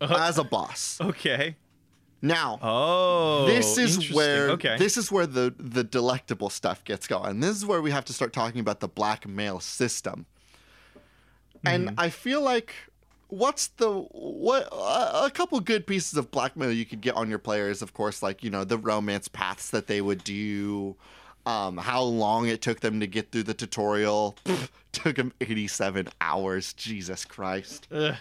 [0.00, 0.98] As a boss.
[1.00, 1.56] Okay.
[2.22, 4.76] Now, Oh, this is where okay.
[4.78, 7.40] this is where the the delectable stuff gets going.
[7.40, 10.26] This is where we have to start talking about the blackmail system.
[11.64, 12.00] And Mm-hmm.
[12.00, 12.74] I feel like
[13.28, 17.82] what's the what a couple good pieces of blackmail you could get on your players
[17.82, 20.94] of course like you know the romance paths that they would do
[21.46, 24.36] um, how long it took them to get through the tutorial
[24.92, 28.14] took them 87 hours jesus christ Ugh.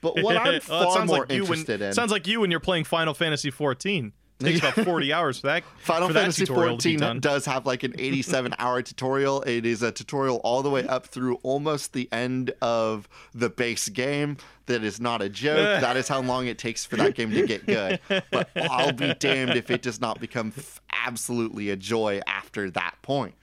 [0.00, 2.40] but what i'm Well, far sounds more like you when, interested in Sounds like you
[2.40, 4.12] when you're playing Final Fantasy 14.
[4.40, 5.64] Takes about 40 hours for that.
[5.80, 9.42] Final for that Fantasy tutorial to be 14 does have like an 87 hour tutorial.
[9.42, 13.88] It is a tutorial all the way up through almost the end of the base
[13.88, 14.36] game.
[14.66, 15.80] That is not a joke.
[15.80, 17.98] that is how long it takes for that game to get good.
[18.30, 22.96] But I'll be damned if it does not become f- absolutely a joy after that
[23.02, 23.34] point.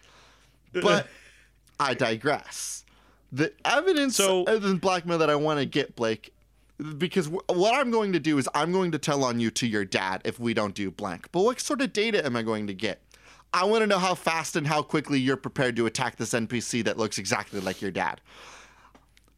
[0.72, 1.08] But
[1.80, 2.86] I digress.
[3.32, 6.32] The evidence So- other than blackmail that I want to get, Blake,
[6.98, 9.86] because what I'm going to do is I'm going to tell on you to your
[9.86, 11.30] dad if we don't do blank.
[11.32, 13.02] But what sort of data am I going to get?
[13.54, 16.84] I want to know how fast and how quickly you're prepared to attack this NPC
[16.84, 18.20] that looks exactly like your dad.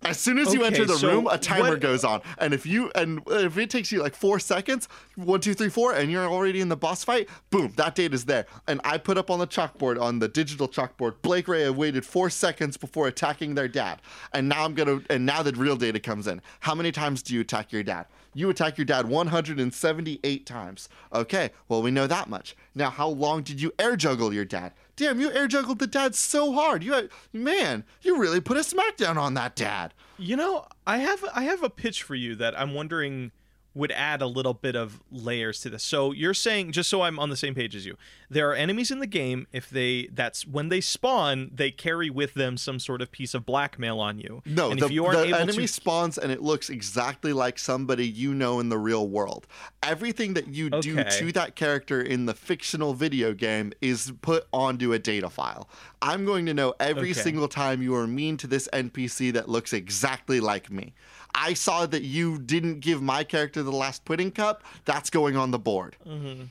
[0.04, 2.54] As soon as you Okay, enter the so room, a timer what- goes on, and
[2.54, 6.12] if you and if it takes you like four seconds, one, two, three, four, and
[6.12, 8.46] you're already in the boss fight, boom, that date is there.
[8.68, 12.30] And I put up on the chalkboard, on the digital chalkboard, Blake Ray waited four
[12.30, 14.02] seconds before attacking their dad,
[14.34, 16.42] and now I'm gonna, and now the real data comes in.
[16.62, 18.06] How many times do you attack your dad?
[18.34, 20.90] You attack your dad 178 times.
[21.12, 22.56] Okay, well we know that much.
[22.76, 24.74] Now, how long did you air juggle your dad?
[24.98, 26.84] Damn, you air juggled the dad so hard.
[26.84, 29.94] You, man, you really put a smackdown on that dad.
[30.18, 33.32] You know, I have I have a pitch for you that I'm wondering
[33.78, 35.84] would add a little bit of layers to this.
[35.84, 37.96] So you're saying just so I'm on the same page as you.
[38.30, 42.34] There are enemies in the game if they that's when they spawn, they carry with
[42.34, 44.42] them some sort of piece of blackmail on you.
[44.46, 47.60] No, and the, if you aren't the enemy to spawns and it looks exactly like
[47.60, 49.48] somebody you know in the real world.
[49.84, 54.92] Everything that you do to that character in the fictional video game is put onto
[54.94, 55.70] a data file.
[56.02, 57.22] I'm going to know every Okay.
[57.22, 60.94] single time you are mean to this NPC that looks exactly like me.
[61.40, 64.64] I saw that you didn't give my character the last pudding cup.
[64.86, 65.96] That's going on the board.
[66.06, 66.46] Mm-hmm.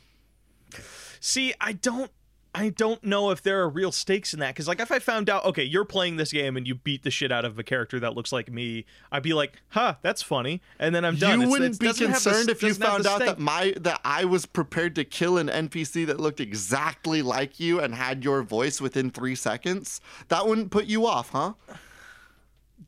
[1.20, 2.10] See, I don't
[2.54, 5.28] I don't know if there are real stakes in that cuz like if I found
[5.28, 7.98] out okay, you're playing this game and you beat the shit out of a character
[8.00, 11.40] that looks like me, I'd be like, "Huh, that's funny." And then I'm done.
[11.40, 14.46] You It's- wouldn't it be concerned if you found out that my that I was
[14.46, 19.10] prepared to kill an NPC that looked exactly like you and had your voice within
[19.10, 20.00] three seconds.
[20.28, 21.54] That wouldn't put you off, huh?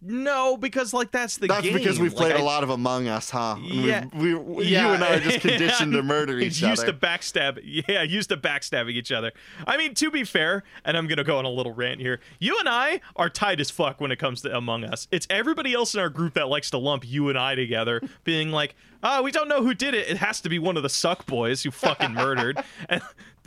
[0.01, 1.73] No, because like that's the That's game.
[1.73, 3.57] because we've Like, played I- a lot of Among Us, huh?
[3.59, 4.05] And Yeah.
[4.15, 4.89] we, we, Yeah.
[4.89, 6.71] you and I are just conditioned to murder each used other.
[6.73, 9.33] Used to backstab yeah used to backstabbing each other
[9.67, 12.57] i mean to be fair and i'm gonna go on a little rant here you
[12.59, 15.95] and i are tight as fuck when it comes to among us it's everybody else
[15.95, 19.31] in our group that likes to lump you and i together being like oh we
[19.31, 21.71] don't know who did it it has to be one of the suck boys who
[21.71, 23.01] fucking murdered and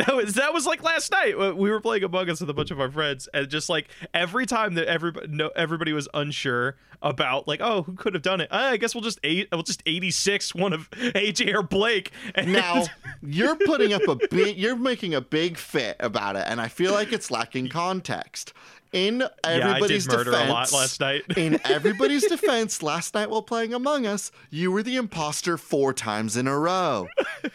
[0.05, 2.71] that was that was like last night we were playing among us with a bunch
[2.71, 7.47] of our friends and just like every time that everybody no, everybody was unsure about
[7.47, 8.51] like oh who could have done it?
[8.51, 12.11] Uh, i guess we'll just eight we'll just 86 one of aj or blake.
[12.35, 12.85] And now
[13.21, 16.91] you're putting up a big you're making a big fit about it and i feel
[16.93, 18.53] like it's lacking context
[18.93, 21.23] in I did everybody's murder a defense lot last night.
[21.37, 26.35] in everybody's defense last night while playing among us you were the imposter four times
[26.35, 27.07] in a row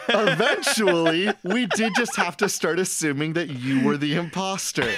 [0.08, 4.90] eventually we did just have to start assuming that you were the imposter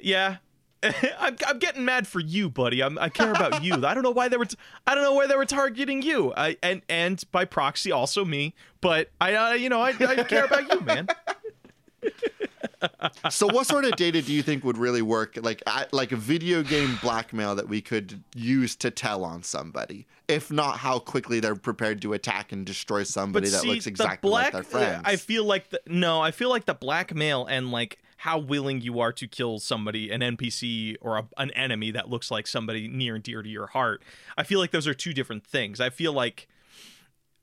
[0.00, 0.36] yeah.
[1.18, 2.82] I'm, I'm getting mad for you, buddy.
[2.82, 3.74] I'm, I care about you.
[3.84, 4.44] I don't know why they were.
[4.44, 6.32] T- I don't know why they were targeting you.
[6.36, 8.54] I, and and by proxy also me.
[8.80, 11.08] But I, uh, you know, I, I care about you, man.
[13.30, 16.62] so what sort of data do you think would really work like like a video
[16.62, 21.56] game blackmail that we could use to tell on somebody if not how quickly they're
[21.56, 25.02] prepared to attack and destroy somebody that see, looks the exactly black, like their friends
[25.04, 28.98] I feel like the, no, I feel like the blackmail and like how willing you
[28.98, 33.14] are to kill somebody, an NPC or a, an enemy that looks like somebody near
[33.14, 34.02] and dear to your heart.
[34.36, 35.80] I feel like those are two different things.
[35.80, 36.48] I feel like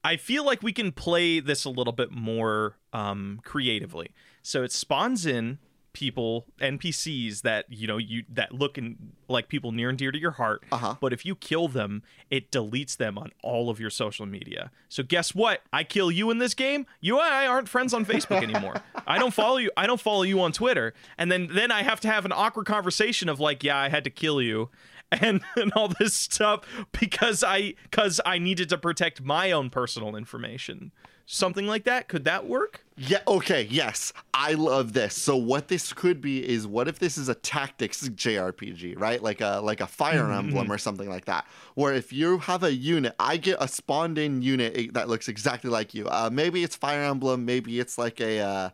[0.03, 4.11] I feel like we can play this a little bit more um, creatively.
[4.43, 5.59] So it spawns in
[5.95, 10.19] people NPCs that you know you that look and like people near and dear to
[10.19, 10.61] your heart.
[10.71, 10.95] Uh-huh.
[10.99, 14.71] But if you kill them, it deletes them on all of your social media.
[14.89, 15.61] So guess what?
[15.71, 16.85] I kill you in this game.
[16.99, 18.75] You and I aren't friends on Facebook anymore.
[19.07, 19.71] I don't follow you.
[19.77, 20.93] I don't follow you on Twitter.
[21.17, 24.03] And then then I have to have an awkward conversation of like, yeah, I had
[24.03, 24.69] to kill you.
[25.11, 26.61] And, and all this stuff
[26.99, 30.91] because I because I needed to protect my own personal information.
[31.27, 32.07] Something like that.
[32.07, 32.81] Could that work?
[32.97, 37.17] yeah okay yes i love this so what this could be is what if this
[37.17, 41.25] is a tactics jrpg right like a like a fire Mm-hmm, emblem or something like
[41.25, 45.09] that where if you have a unit i get a spawned in unit eh, that
[45.09, 48.69] looks exactly like you uh, maybe it's fire emblem maybe it's like a uh,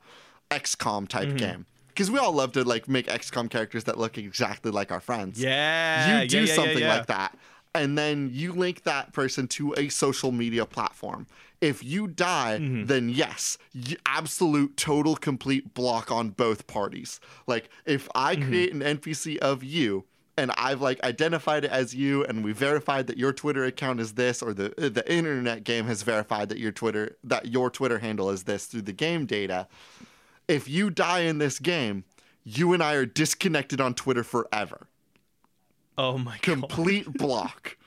[0.51, 1.37] xcom type Mm-hmm.
[1.37, 5.01] game because we all love to like make xcom characters that look exactly like our
[5.01, 6.21] friends Yeah.
[6.21, 6.93] you do yeah, yeah, something yeah, yeah.
[6.95, 7.35] like that
[7.73, 11.25] and then you link that person to a social media platform
[11.61, 12.85] if you die Mm-hmm.
[12.87, 13.57] then yes
[14.05, 18.47] absolute total complete block on both parties like if i Mm-hmm.
[18.47, 20.05] create an npc of you
[20.37, 24.13] and I've like identified it as you, and we verified that your Twitter account is
[24.13, 28.29] this, or the the internet game has verified that your Twitter that your Twitter handle
[28.29, 29.67] is this through the game data.
[30.47, 32.05] If you die in this game,
[32.45, 34.87] you and I are disconnected on Twitter forever.
[36.03, 36.41] Oh my god.
[36.41, 37.77] Complete block.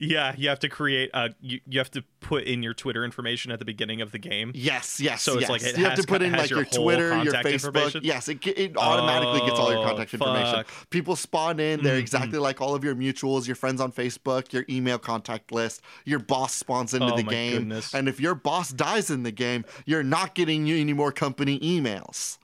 [0.00, 3.50] Yeah, you have to create a you, you have to put in your Twitter information
[3.50, 4.52] at the beginning of the game.
[4.54, 5.50] Yes, yes, So it's yes.
[5.50, 8.00] like it you have to put in like your your, Twitter, your Facebook.
[8.02, 10.64] Yes, it, it automatically gets all your Oh, contact information.
[10.90, 14.64] People spawn in, they're exactly like all of your mutuals, your friends on Facebook, your
[14.70, 15.82] email contact list.
[16.04, 17.92] Your boss spawns into Oh, the game, goodness.
[17.92, 22.38] and if your boss dies in the game, you're not getting any more company emails.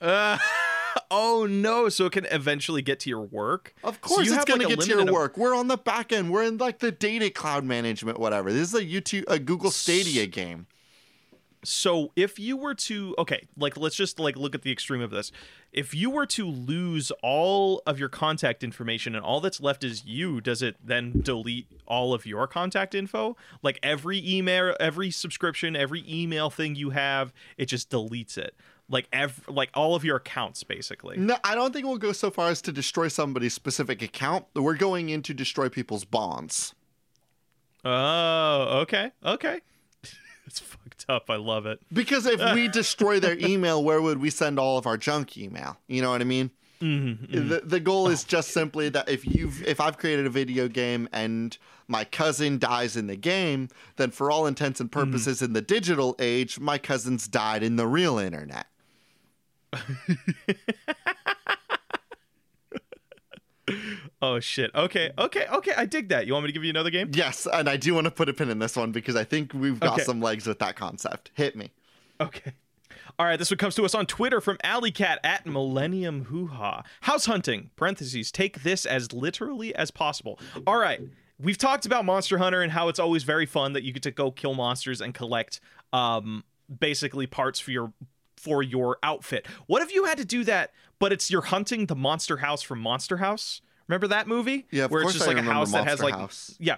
[0.00, 0.38] Uh,
[1.10, 1.88] oh no!
[1.88, 3.74] So it can eventually get to your work.
[3.84, 5.36] Of course, you it's have, going like, to get to your limited- work.
[5.36, 6.30] We're on the back end.
[6.30, 8.52] We're in like the data cloud management, whatever.
[8.52, 10.66] This is a YouTube, a Google Stadia game.
[11.64, 15.10] So if you were to okay, like let's just like look at the extreme of
[15.10, 15.32] this.
[15.72, 20.04] If you were to lose all of your contact information and all that's left is
[20.04, 23.36] you, does it then delete all of your contact info?
[23.62, 28.54] Like every email, every subscription, every email thing you have, it just deletes it.
[28.90, 31.16] Like ev- like all of your accounts basically.
[31.18, 34.46] No, I don't think we'll go so far as to destroy somebody's specific account.
[34.54, 36.74] We're going in to destroy people's bonds.
[37.84, 39.60] Oh, okay, okay.
[40.46, 41.30] it's fucked up.
[41.30, 41.80] I love it.
[41.92, 45.78] Because if we destroy their email, where would we send all of our junk email?
[45.86, 46.50] You know what I mean?
[46.80, 50.68] Mm-hmm, The, the goal is just simply that if you've if I've created a video
[50.68, 51.56] game and
[51.88, 56.14] my cousin dies in the game, then for all intents and purposes in the digital
[56.20, 58.66] age, my cousin's died in the real internet.
[64.22, 64.70] Oh shit.
[64.74, 65.72] Okay, okay, okay.
[65.76, 66.26] I dig that.
[66.26, 67.10] You want me to give you another game?
[67.12, 69.52] Yes, and I do want to put a pin in this one because I think
[69.52, 70.02] we've got Okay.
[70.04, 71.30] some legs with that concept.
[71.34, 71.70] Hit me.
[72.20, 72.52] Okay.
[73.18, 76.82] All right, this one comes to us on Twitter from Alleycat at Millennium Hoo Ha.
[77.02, 80.40] House hunting, parentheses, take this as literally as possible.
[80.66, 81.00] All right,
[81.38, 84.10] we've talked about Monster Hunter and how it's always very fun that you get to
[84.10, 85.60] go kill monsters and collect
[85.92, 86.42] um,
[86.80, 87.92] basically parts for your
[88.38, 89.46] for your outfit.
[89.66, 92.80] What if you had to do that, but it's you're hunting the monster house from
[92.80, 93.60] Monster House?
[93.88, 94.66] Remember that movie?
[94.70, 96.56] Yeah, of Where course it's just I like a house that has Monster like House.
[96.58, 96.76] yeah.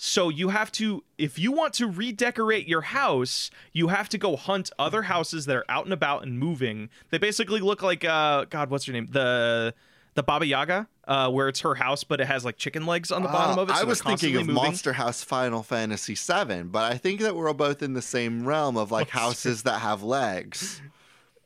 [0.00, 4.36] So you have to, if you want to redecorate your house, you have to go
[4.36, 6.88] hunt other houses that are out and about and moving.
[7.10, 9.08] They basically look like, uh, God, what's her name?
[9.10, 9.74] The
[10.14, 13.22] the Baba Yaga, uh, where it's her house, but it has like chicken legs on
[13.22, 13.74] the bottom Ah, of it.
[13.76, 14.54] So I was thinking of moving.
[14.54, 18.76] Monster House Final Fantasy VII, but I think that we're both in the same realm
[18.76, 20.80] of like houses that have legs.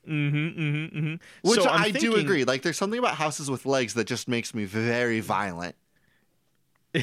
[0.09, 1.49] Mm-hmm, mm-hmm, mm-hmm.
[1.49, 2.45] Which so I do agree.
[2.45, 5.77] Like, there's something about houses with legs that just makes me very violent.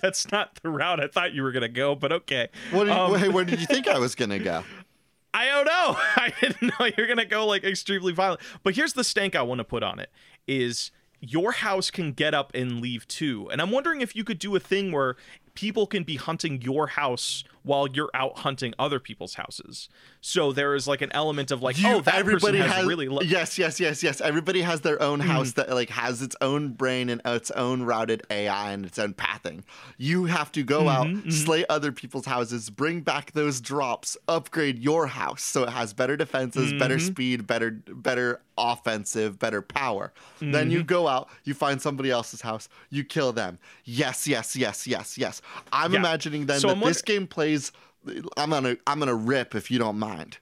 [0.00, 2.48] That's not the route I thought you were gonna go, but okay.
[2.70, 4.64] What did, Um, wait, where did you think I was gonna go?
[5.34, 5.96] I don't know.
[6.16, 8.40] I didn't know you're gonna go like extremely violent.
[8.62, 10.10] But here's the stank I want to put on it:
[10.46, 13.48] is your house can get up and leave too.
[13.50, 15.16] And I'm wondering if you could do a thing where
[15.54, 19.88] people can be hunting your house while you're out hunting other people's houses.
[20.20, 22.86] So there is like an element of like, You- oh, that everybody person has, has
[22.86, 23.08] really.
[23.08, 24.20] Lo- yes, yes, yes, yes.
[24.20, 25.28] Everybody has their own Mm-hmm.
[25.30, 29.14] house that like has its own brain and its own routed AI and its own
[29.14, 29.64] pathing.
[29.98, 34.78] You have to go out, Mm-hmm, slay other people's houses, bring back those drops, upgrade
[34.78, 37.06] your house so it has better defenses, better Mm-hmm.
[37.06, 40.12] speed, better better offensive, better power.
[40.40, 40.86] Then you Mm-hmm.
[40.86, 43.58] go out, you find somebody else's house, you kill them.
[43.84, 45.40] Yes, yes, yes, yes, yes.
[45.72, 46.00] I'm Yeah.
[46.00, 47.53] imagining then So that I'm this wonder- game plays.
[48.36, 50.38] I'm gonna I'm gonna rip if you don't mind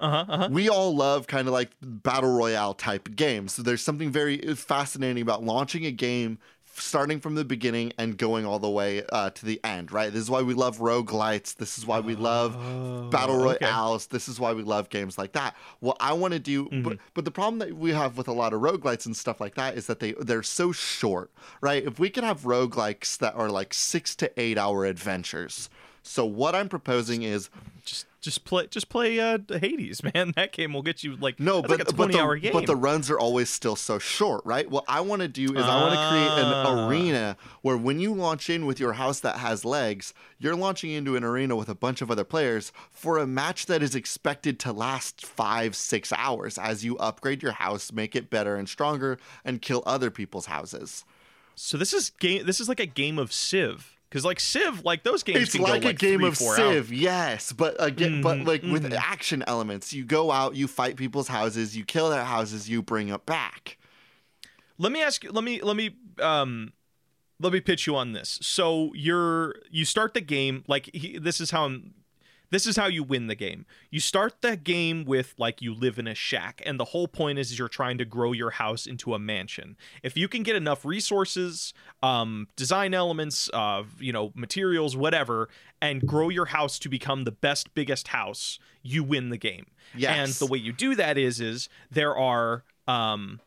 [0.00, 0.48] uh-huh, uh-huh.
[0.50, 3.52] we all love kind of like battle royale type games.
[3.52, 6.38] So there's something very fascinating about launching a game
[6.72, 10.12] starting from the beginning and going all the way uh, to the end, right?
[10.12, 11.54] This is why we love roguelites.
[11.56, 12.54] This is why we love
[13.10, 13.58] battle okay.
[13.66, 14.06] royales.
[14.06, 15.54] This is why we love games like that.
[15.80, 18.54] What I want to do, but, but the problem that we have with a lot
[18.54, 21.30] of roguelites and stuff like that is that they they're so short,
[21.60, 21.84] right?
[21.84, 25.68] If we could have roguelikes that are like six to eight hour adventures.
[26.02, 27.50] So what I'm proposing is
[27.84, 30.32] Just just play just play uh, Hades, man.
[30.36, 32.52] That game will get you like No, but like a but the, hour game.
[32.52, 34.68] but the runs are always still so short, right?
[34.70, 36.84] What I want to do is I want to create Ah.
[36.84, 40.90] an arena where when you launch in with your house that has legs, you're launching
[40.90, 44.58] into an arena with a bunch of other players for a match that is expected
[44.60, 49.18] to last five, six hours as you upgrade your house, make it better and stronger,
[49.46, 51.04] and kill other people's houses.
[51.54, 52.44] So this is game.
[52.44, 55.82] This is like a game of Civ, because like Civ, like those games It's like
[55.82, 56.90] go a game three, of Civ, hours.
[56.92, 58.94] yes, but again, but Mhm, like with mhm.
[59.00, 59.92] action elements.
[59.92, 63.78] You go out, you fight people's houses, you kill their houses, you bring it back.
[64.78, 65.30] Let me ask you.
[65.30, 66.72] Let me let me um,
[67.38, 68.38] let me pitch you on this.
[68.42, 71.94] So you're you start the game like he, this is how I'm.
[72.50, 73.64] This is how you win the game.
[73.90, 77.38] You start the game with like you live in a shack, and the whole point
[77.38, 79.76] is you're trying to grow your house into a mansion.
[80.02, 81.72] If you can get enough resources,
[82.02, 85.48] um, design elements, uh, you know, materials, whatever,
[85.80, 89.66] and grow your house to become the best, biggest house, you win the game.
[90.14, 93.40] And the way you do that is is there are um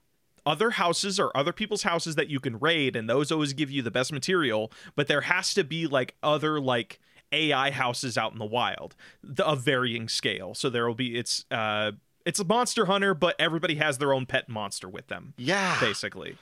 [0.45, 3.81] other houses or other people's houses that you can raid and those always give you
[3.81, 6.99] the best material but there has to be like other like
[7.33, 11.45] ai houses out in the wild the, of varying scale so there will be it's
[11.51, 11.91] uh
[12.25, 15.77] it's a monster hunter but everybody has their own pet monster with them Yeah.
[15.79, 16.37] basically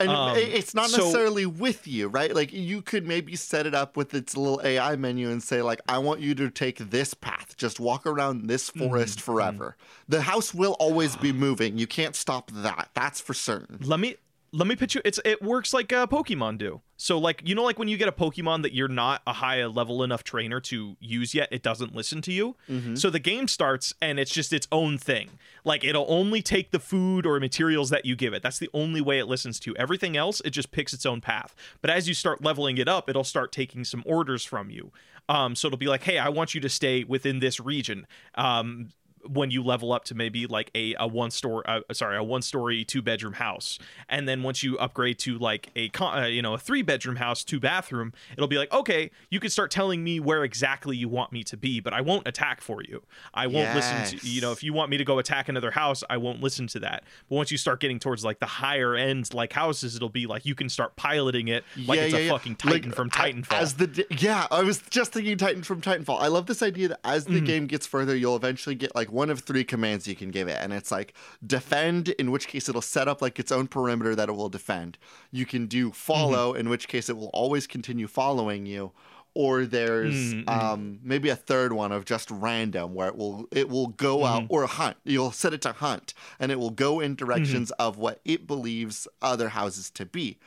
[0.00, 2.34] And Um, it's not so- necessarily with you, right?
[2.34, 5.80] Like you could maybe set it up with its little AI menu and say, like,
[5.88, 7.54] I want you to take this path.
[7.56, 8.88] Just walk around this Mm-hmm.
[8.88, 9.76] forest forever.
[10.08, 11.78] The house will always be moving.
[11.78, 12.88] You can't stop that.
[12.94, 13.78] That's for certain.
[13.82, 14.16] let me
[14.54, 16.80] let me pitch you it's it works like uh, pokemon do.
[16.96, 19.64] So like you know like when you get a pokemon that you're not a high
[19.66, 22.54] level enough trainer to use yet it doesn't listen to you?
[22.96, 25.30] So the game starts and it's just its own thing.
[25.64, 28.42] Like it'll only take the food or materials that you give it.
[28.42, 29.76] That's the only way it listens to you.
[29.76, 31.54] Everything else it just picks its own path.
[31.80, 34.92] But as you start leveling it up it'll start taking some orders from you.
[35.28, 38.06] Um so it'll be like hey i want you to stay within this region.
[38.36, 38.90] Um
[39.28, 42.42] when you level up to maybe like a, a one story uh, sorry a one
[42.42, 43.78] story two bedroom house.
[44.08, 47.16] And then once you upgrade to like a con- uh, you know a three bedroom
[47.16, 51.08] house two bathroom it'll be like okay you can start telling me where exactly you
[51.08, 53.02] want me to be but i won't attack for you.
[53.32, 56.02] I won't listen to you know if you want me to go attack another house
[56.10, 57.04] i won't listen to that.
[57.28, 60.44] But once you start getting towards like the higher ends like houses it'll be like
[60.46, 64.06] you can start piloting it like it's a fucking titan Like, from titanfall As the
[64.10, 66.20] yeah, I was just thinking Titan from Titanfall.
[66.20, 67.34] I love this idea that as Mm-hmm.
[67.34, 70.48] the game gets further, you'll eventually get like one of three commands you can give
[70.48, 71.14] it, and it's like
[71.46, 74.98] defend, in which case it'll set up like its own perimeter that it will defend.
[75.30, 76.60] You can do follow, Mm-hmm.
[76.60, 78.92] in which case it will always continue following you.
[79.36, 80.48] Or there's Mm-hmm.
[80.48, 84.26] um, maybe a third one of just random, where it will it will go Mm-hmm.
[84.44, 84.96] out or hunt.
[85.04, 87.86] You'll set it to hunt, and it will go in directions Mm-hmm.
[87.88, 90.38] of what it believes other houses to be.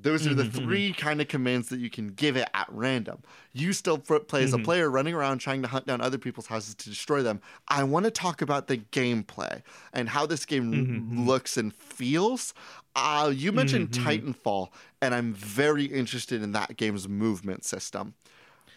[0.00, 3.22] Those are the Mm-hmm, three kind of commands that you can give it at random.
[3.52, 4.44] You still play Mm-hmm.
[4.44, 7.40] as a player running around trying to hunt down other people's houses to destroy them.
[7.68, 12.54] I want to talk about the gameplay and how this game Mm-hmm, looks and feels.
[12.94, 14.68] Uh, you mentioned Titanfall,
[15.02, 18.14] and I'm very interested in that game's movement system.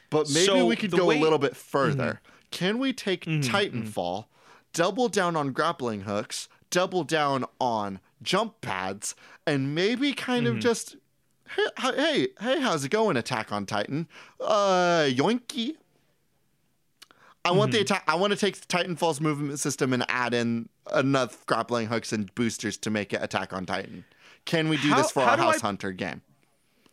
[0.09, 1.21] But maybe So we could go way- Mm-hmm.
[1.21, 2.21] a little bit further.
[2.51, 4.25] Can we take Titanfall,
[4.73, 9.15] double down on grappling hooks, double down on jump pads,
[9.47, 10.57] and maybe kind Mm-hmm.
[10.57, 10.95] of just
[11.55, 14.07] hey, hey, hey, how's it going, Attack on Titan?
[14.39, 15.75] Uh, yoinky.
[17.43, 17.83] I want the Mm-hmm.
[17.83, 18.03] attack.
[18.07, 22.77] I want to take Titanfall's movement system and add in enough grappling hooks and boosters
[22.77, 24.05] to make it Attack on Titan.
[24.45, 26.21] Can we do How- this for our House I- Hunter game?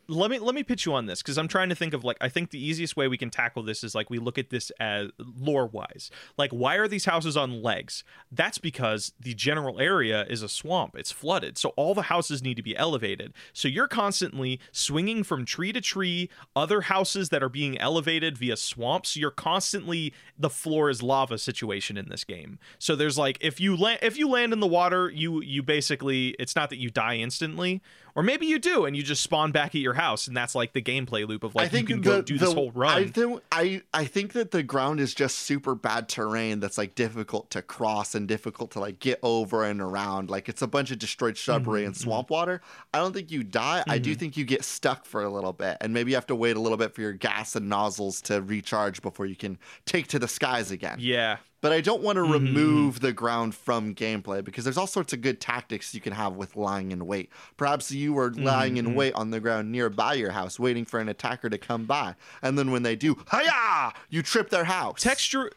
[0.09, 2.17] Let me let me pitch you on this because I'm trying to think of like
[2.21, 4.73] I think the easiest way we can tackle this is like we look at this
[4.81, 6.11] as lore wise.
[6.39, 8.05] Like why are these houses on legs?
[8.33, 10.97] That's because the general area is a swamp.
[10.97, 11.59] It's flooded.
[11.59, 13.35] So all the houses need to be elevated.
[13.53, 18.57] So you're constantly swinging from tree to tree, other houses that are being elevated via
[18.57, 19.15] swamps.
[19.15, 22.59] You're constantly the floor is lava situation in this game.
[22.79, 26.29] So there's like if you land if you land in the water, you you basically
[26.39, 27.83] it's not that you die instantly
[28.19, 30.73] or maybe you do and you just spawn back at your house and that's like
[30.73, 32.99] the gameplay loop of like I think you can go do the- this whole run
[32.99, 36.97] I think I I think that the ground is just super bad terrain that's like
[36.97, 40.31] difficult to cross and difficult to like get over and around.
[40.31, 42.61] Like it's a bunch of destroyed shrubbery Mm-hmm, and swamp water.
[42.93, 43.85] I don't think you die.
[43.89, 46.35] I do think you get stuck for a little bit, and maybe you have to
[46.35, 50.09] wait a little bit for your gas and nozzles to recharge before you can take
[50.09, 50.97] to the skies again.
[50.99, 54.87] yeah But I don't want Mm-hmm, to remove the ground from gameplay because there's all
[54.87, 57.31] sorts of good tactics you can have with lying in wait.
[57.57, 61.01] Perhaps you were lying Mm-hmm, in wait on the ground nearby your house, waiting for
[61.01, 63.93] an attacker to come by, and then when they do, hiya!
[64.09, 65.03] You trip their house.
[65.03, 65.51] texture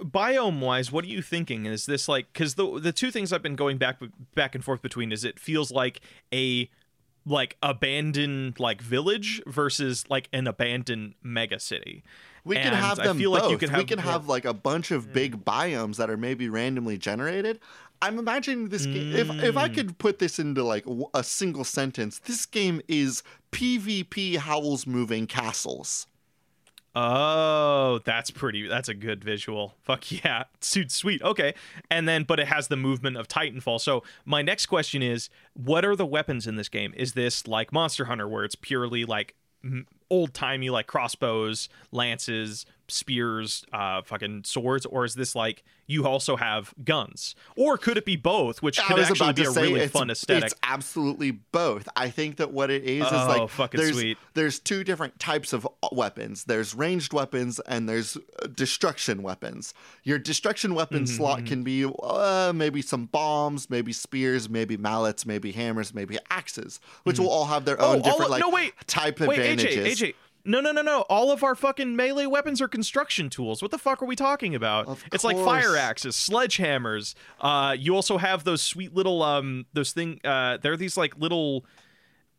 [0.00, 3.42] biome wise what are you thinking is this like because the the two things i've
[3.42, 3.98] been going back
[4.34, 6.00] back and forth between is it feels like
[6.32, 6.70] a
[7.26, 12.04] like abandoned like village versus like an abandoned mega city
[12.48, 13.42] We can And have I them feel both.
[13.42, 16.10] like you can we have can more- have like a bunch of big biomes that
[16.10, 17.60] are maybe randomly generated.
[18.00, 19.14] I'm imagining this game.
[19.14, 19.58] If if Mm.
[19.58, 20.84] I could put this into like
[21.14, 23.22] a single sentence, this game is
[23.52, 26.06] PvP Howls moving castles.
[26.94, 28.66] Oh, that's pretty.
[28.66, 29.74] That's a good visual.
[29.82, 31.22] Fuck yeah, dude, sweet.
[31.22, 31.54] Okay,
[31.90, 33.80] and then but it has the movement of Titanfall.
[33.80, 36.92] So my next question is, what are the weapons in this game?
[36.96, 39.34] Is this like Monster Hunter, where it's purely like
[40.10, 46.36] old timey, like crossbows, lances, spears, uh, fucking swords, or is this like you also
[46.36, 48.62] have guns, or could it be both?
[48.62, 50.44] Which could actually be a say really fun aesthetic.
[50.44, 51.88] It's absolutely both.
[51.96, 54.18] I think that what it is is Oh, like fucking there's sweet.
[54.34, 56.44] there's two different types of weapons.
[56.44, 59.72] There's ranged weapons and there's uh, destruction weapons.
[60.04, 65.24] Your destruction weapon Mm-hmm, slot can be uh, maybe some bombs, maybe spears, maybe mallets,
[65.26, 68.40] maybe hammers, maybe axes, which will all have their Oh, own all different of- like
[68.40, 68.72] no, wait.
[68.86, 70.00] type Wait, advantages.
[70.00, 70.14] AJ, AJ.
[70.48, 71.02] No, no, no, no.
[71.02, 73.60] All of our fucking melee weapons are construction tools.
[73.60, 74.86] What the fuck are we talking about?
[74.88, 77.14] Of it's like fire axes, sledgehammers.
[77.38, 80.20] Uh, you also have those sweet little um, those thing.
[80.24, 81.66] Uh, they're these like little.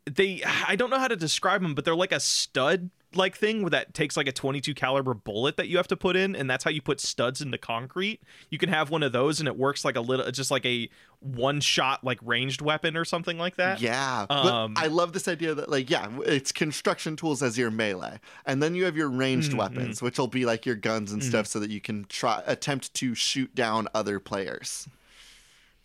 [0.05, 3.61] They I don't know how to describe them, but they're like a stud like thing
[3.63, 6.47] where that takes like a 22 caliber bullet that you have to put in and
[6.49, 8.21] that's how you put studs into concrete.
[8.49, 10.89] You can have one of those and it works like a little just like a
[11.21, 13.81] one shot like ranged weapon or something like that.
[13.81, 17.71] Yeah, Um, but I love this idea that like yeah, it's construction tools as your
[17.71, 21.11] melee, and then you have your ranged Mm-hmm, weapons, which will be like your guns
[21.11, 24.87] and stuff, so that you can try attempt to shoot down other players.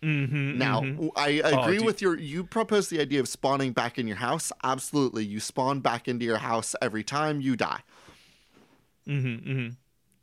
[0.05, 1.07] Mm-hmm, Now, mm-hmm.
[1.15, 1.85] I agree dude.
[1.85, 2.17] with your.
[2.17, 4.51] You propose the idea of spawning back in your house.
[4.63, 7.81] Absolutely, you spawn back into your house every time you die.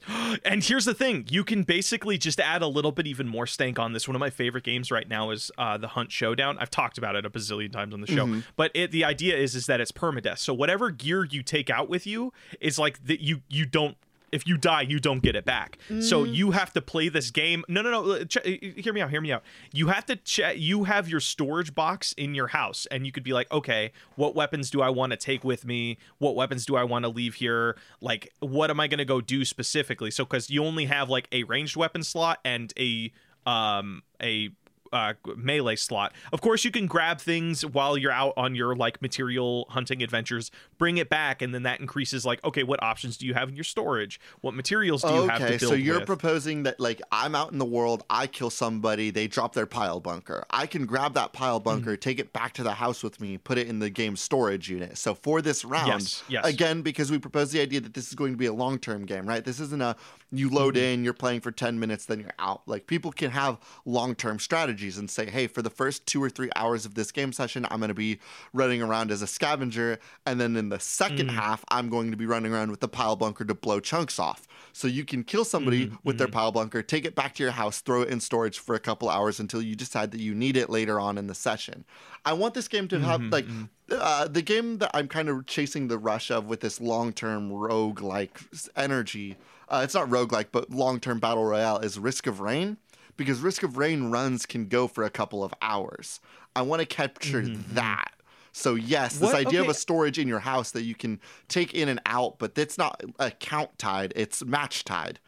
[0.45, 3.78] And here's the thing: you can basically just add a little bit even more stank
[3.78, 4.09] on this.
[4.09, 6.59] One of my favorite games right now is uh, the Hunt Showdown.
[6.59, 8.26] I've talked about it a bazillion times on the show,
[8.57, 10.39] but it, the idea is is that it's permadeath.
[10.39, 13.97] So whatever gear you take out with you is like that you you don't
[14.33, 15.78] if you die, you don't get it back.
[15.89, 16.03] Mm.
[16.03, 17.64] So you have to play this game.
[17.68, 18.24] No, no, no.
[18.24, 18.39] Ch-
[18.76, 19.11] hear me out.
[19.11, 19.43] Hear me out.
[19.72, 20.18] You have to.
[20.57, 24.35] You have your storage box in your house, and you could be like, okay, what
[24.35, 25.99] weapons do I want to take with me?
[26.18, 27.76] What weapons do I want to leave here?
[28.01, 30.11] Like, what am I going to go do specifically?
[30.11, 33.12] So, because you only have like a ranged weapon slot and a
[33.45, 34.51] um a
[34.93, 36.12] uh, melee slot.
[36.33, 40.51] Of course, you can grab things while you're out on your like material hunting adventures,
[40.83, 43.55] bring it back, and then that increases like, okay, what options do you have in
[43.55, 44.18] your storage?
[44.41, 46.07] What materials do you have to Okay, build so you're with?
[46.07, 50.01] proposing that like I'm out in the world, I kill somebody, they drop their pile
[50.01, 50.45] bunker.
[50.51, 51.62] I can grab that pile Mm-hmm.
[51.85, 54.68] bunker, take it back to the house with me, put it in the game storage
[54.68, 54.99] unit.
[54.99, 56.45] So for this round, Yes, yes.
[56.45, 59.24] again, because we propose the idea that this is going to be a long-term game,
[59.24, 59.45] right?
[59.45, 59.95] This isn't a
[60.33, 60.85] you load Mm-hmm.
[60.95, 62.62] in, you're playing for 10 minutes, then you're out.
[62.66, 66.51] Like people can have long-term strategies and say, hey, for the first two or three
[66.57, 68.18] hours of this game session, I'm going to be
[68.53, 71.30] running around as a scavenger, and then in the 2nd mm.
[71.30, 74.48] half, I'm going to be running around with the pile bunker to blow chunks off.
[74.72, 76.34] So you can kill somebody mm-hmm, with their mm-hmm.
[76.34, 79.10] pile bunker, take it back to your house, throw it in storage for a couple
[79.10, 81.84] hours until you decide that you need it later on in the session.
[82.24, 83.46] I want this game to have mm-hmm, like
[83.90, 88.40] uh, the game that I'm kind of chasing the rush of with this long-term rogue-like
[88.52, 89.36] s- energy.
[89.68, 92.78] Uh, it's not rogue-like, but long-term battle royale is Risk of Rain
[93.16, 96.20] because Risk of Rain runs can go for a couple of hours.
[96.56, 97.42] I want to capture
[97.74, 98.12] that.
[98.53, 101.72] So yes, this What- idea of a storage in your house that you can take
[101.74, 105.18] in and out, but that's not account tied; it's match tied.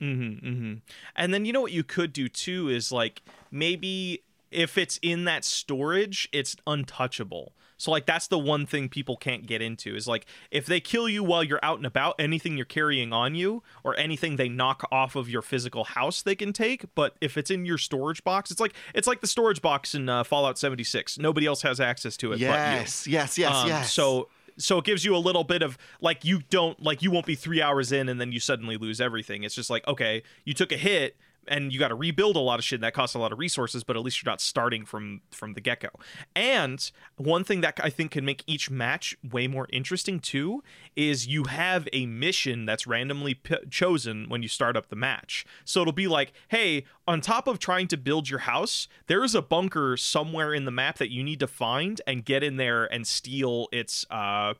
[0.00, 0.74] Mm-hmm, mm-hmm.
[1.16, 5.24] And then you know what you could do too is like maybe if it's in
[5.24, 7.54] that storage, it's untouchable.
[7.80, 11.08] So like that's the one thing people can't get into is like if they kill
[11.08, 14.86] you while you're out and about, anything you're carrying on you or anything they knock
[14.92, 16.84] off of your physical house they can take.
[16.94, 20.08] But if it's in your storage box, it's like it's like the storage box in
[20.10, 21.18] uh, Fallout 76.
[21.18, 22.40] Nobody else has access to it but.
[22.40, 23.92] Yes, yes, yes, Um, yes.
[23.92, 24.28] So
[24.58, 27.34] so it gives you a little bit of like you don't like you won't be
[27.34, 29.42] three hours in and then you suddenly lose everything.
[29.42, 31.16] It's just like okay, you took a hit
[31.50, 32.80] and you got to rebuild a lot of shit.
[32.80, 35.60] That costs a lot of resources, but at least you're not starting from from the
[35.60, 35.88] get go.
[36.34, 40.62] And one thing that I think can make each match way more interesting too
[40.96, 45.44] is you have a mission that's randomly p- chosen when you start up the match.
[45.64, 49.34] So it'll be like, hey, on top of trying to build your house, there is
[49.34, 52.84] a bunker somewhere in the map that you need to find and get in there
[52.84, 54.54] and steal its uh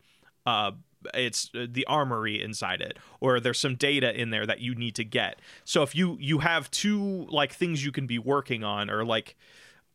[0.45, 0.72] uh
[1.14, 4.94] it's uh, the armory inside it or there's some data in there that you need
[4.94, 8.90] to get so if you you have two like things you can be working on
[8.90, 9.36] or like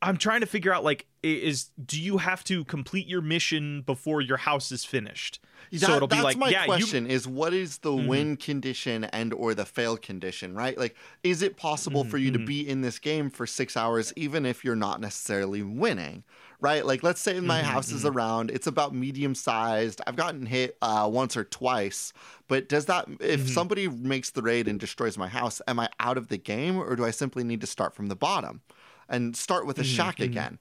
[0.01, 4.21] i'm trying to figure out like is do you have to complete your mission before
[4.21, 5.39] your house is finished
[5.73, 6.77] so it'll be like my yeah you Mm-hmm.
[6.79, 11.41] question is what is the win condition and or the fail condition right like is
[11.41, 12.45] it possible for you to Mm-hmm.
[12.45, 16.23] be in this game for six hours even if you're not necessarily winning
[16.65, 20.45] right like let's say my Mm-hmm, house is around it's about medium sized i've gotten
[20.45, 22.11] hit uh, once or twice
[22.47, 23.47] but does that if Mm-hmm.
[23.57, 26.95] somebody makes the raid and destroys my house am i out of the game or
[26.95, 28.61] do i simply need to start from the bottom
[29.07, 30.57] and start with a Mm-hmm, shack again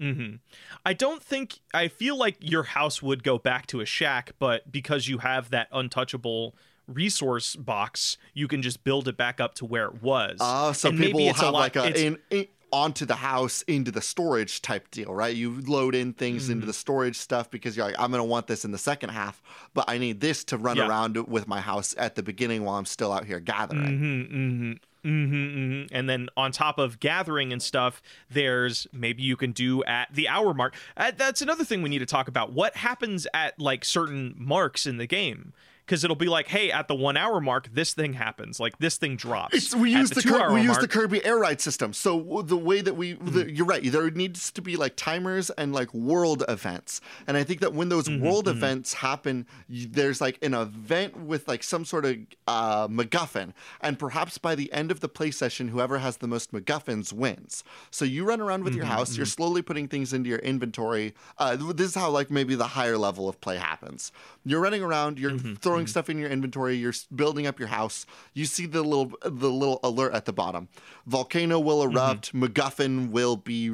[0.00, 0.36] Mm-hmm.
[0.84, 4.72] I don't think I feel like your house would go back to a shack, but
[4.72, 6.56] because you have that untouchable
[6.88, 10.38] resource box, you can just build it back up to where it was.
[10.40, 13.62] Oh, so And people maybe it's have lot- like a in, in onto the house
[13.62, 15.34] into the storage type deal, right?
[15.36, 16.52] You load in things Mm-hmm.
[16.52, 19.42] into the storage stuff because you're like, I'm gonna want this in the second half,
[19.74, 20.88] but I need this to run Yeah.
[20.88, 23.82] around with my house at the beginning while I'm still out here gathering.
[23.82, 24.72] Mm-hmm, mm-hmm.
[25.04, 25.94] Mm-hmm, mm-hmm.
[25.94, 28.00] And then on top of gathering and stuff,
[28.30, 30.74] there's maybe you can do at the hour mark.
[30.96, 32.52] Uh, that's another thing we need to talk about.
[32.52, 35.52] What happens at like certain marks in the game?
[35.92, 38.58] Because it'll be like, hey, at the one hour mark, this thing happens.
[38.58, 39.54] Like this thing drops.
[39.54, 41.92] It's, we At use the, Kir- we use mark- the Kirby air ride system.
[41.92, 43.26] So the way that we, Mm-hmm.
[43.34, 43.82] the, you're right.
[43.92, 47.90] There needs to be like timers and like world events, and I think that when
[47.90, 52.16] those Mm-hmm, world events happen, you, there's like an event with like some sort of
[52.48, 56.52] uh, MacGuffin, and perhaps by the end of the play session, whoever has the most
[56.52, 57.64] MacGuffins wins.
[57.90, 59.14] So you run around with your Mm-hmm, house.
[59.18, 61.12] You're slowly putting things into your inventory.
[61.36, 64.10] Uh, this is how like maybe the higher level of play happens.
[64.46, 65.18] You're running around.
[65.18, 65.90] You're Mm-hmm, throwing mm.
[65.90, 66.76] stuff in your inventory.
[66.76, 68.06] You're building up your house.
[68.34, 70.68] You see the little the little alert at the bottom.
[71.06, 71.96] Volcano will mm-hmm.
[71.96, 72.34] erupt.
[72.34, 73.72] MacGuffin will be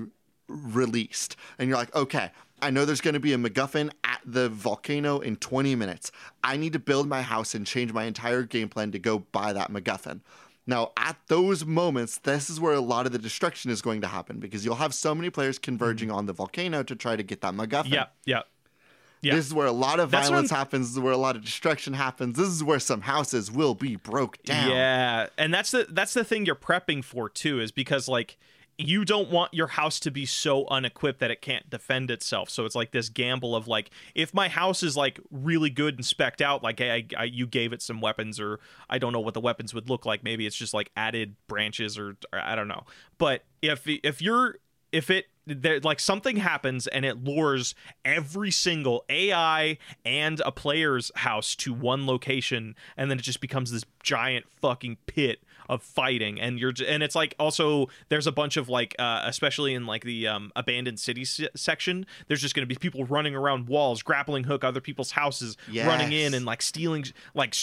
[0.49, 2.31] released, and you're like, okay.
[2.61, 6.11] I know there's going to be a MacGuffin at the volcano in 20 minutes.
[6.43, 9.53] I need to build my house and change my entire game plan to go buy
[9.53, 10.23] that MacGuffin.
[10.67, 14.09] Now, at those moments, this is where a lot of the destruction is going to
[14.09, 16.15] happen because you'll have so many players converging mm.
[16.15, 17.93] on the volcano to try to get that MacGuffin.
[17.93, 18.43] Yeah, yeah.
[19.21, 19.35] Yeah.
[19.35, 20.89] This is where a lot of That's violence happens.
[20.89, 22.37] This is where a lot of destruction happens.
[22.37, 24.71] This is where some houses will be broke down.
[24.71, 28.39] Yeah, and that's the that's the thing you're prepping for too, is because like
[28.81, 32.49] you don't want your house to be so unequipped that it can't defend itself.
[32.49, 36.07] So it's like this gamble of like, if my house is like really good and
[36.07, 39.21] specked out, like hey, I, I, you gave it some weapons, or I don't know
[39.21, 40.23] what the weapons would look like.
[40.23, 42.85] Maybe it's just like added branches, or, or I don't know.
[43.19, 44.59] But if if you're
[44.93, 47.75] if it there like something happens and it lures
[48.05, 53.71] every single AI and a player's house to one location and then it just becomes
[53.71, 58.57] this giant fucking pit of fighting and you're and it's like also there's a bunch
[58.57, 62.67] of like uh, especially in like the um, abandoned city se- section there's just going
[62.67, 65.57] to be people running around walls grappling hook other people's houses
[65.87, 67.05] running in and like stealing
[67.35, 67.55] like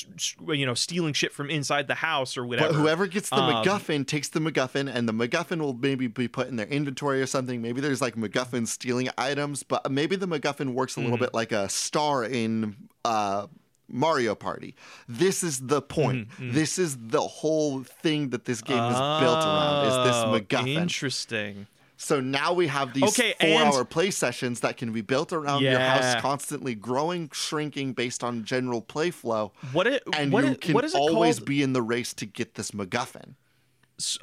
[0.48, 3.64] you know stealing shit from inside the house or whatever But whoever gets the Um,
[3.64, 7.26] MacGuffin takes the MacGuffin, and the MacGuffin will maybe be put in their inventory or
[7.26, 7.62] something.
[7.62, 11.12] Maybe there's like MacGuffin stealing items, but maybe the MacGuffin works a Mm-hmm.
[11.12, 13.48] little bit like a star in uh,
[13.88, 14.76] Mario Party.
[15.08, 16.30] This is the point.
[16.30, 19.86] Mm-hmm, This is the whole thing that this game is built around.
[19.88, 20.76] Is this Oh, MacGuffin?
[20.82, 21.68] Interesting.
[21.98, 25.80] So now we have these Okay, four-hour play sessions that can be built around your
[25.80, 29.54] house, constantly growing, shrinking based on general play flow.
[29.72, 31.48] What it And what you it, can what is it always called?
[31.48, 33.36] be in the race to get this MacGuffin.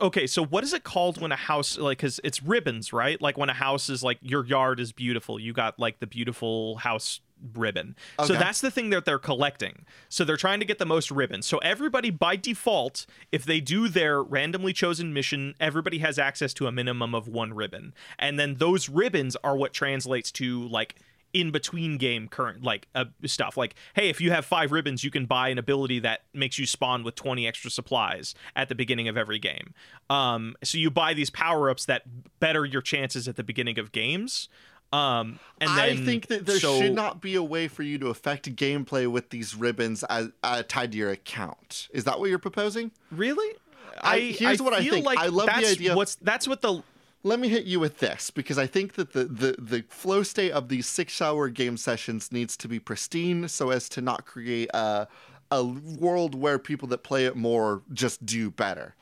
[0.03, 3.19] Okay, so what is it called when a house like cuz it's ribbons, right?
[3.23, 6.77] Like when a house is like your yard is beautiful, you got like the beautiful
[6.77, 7.21] house
[7.55, 7.97] ribbon.
[8.25, 9.85] So that's the thing that they're collecting.
[10.09, 11.47] So they're trying to get the most ribbons.
[11.47, 16.67] So everybody by default, if they do their randomly chosen mission, everybody has access to
[16.67, 17.95] a minimum of one ribbon.
[18.19, 20.97] And then those ribbons are what translates to like
[21.33, 25.11] in between game current like uh, stuff like hey if you have five ribbons you
[25.11, 29.09] can buy an ability that makes you spawn with 20 extra supplies at the beginning
[29.09, 29.73] of every game
[30.11, 32.03] um so you buy these power-ups that
[32.39, 34.49] better your chances at the beginning of games
[34.93, 37.99] um and then I think that there so- should not be a way for you
[37.99, 41.89] to affect gameplay with these ribbons as, uh, tied to your account.
[41.93, 42.91] Is that what you're proposing?
[43.11, 43.57] really
[44.03, 45.07] I- i here's what I feel think.
[45.07, 46.83] like I love the that's idea what's that's what the
[47.25, 50.51] Let me hit you with this because I think that the, the, the flow state
[50.51, 54.71] of these six hour game sessions needs to be pristine so as to not create
[54.75, 55.07] a,
[55.53, 58.95] a world where people that play it more just do better.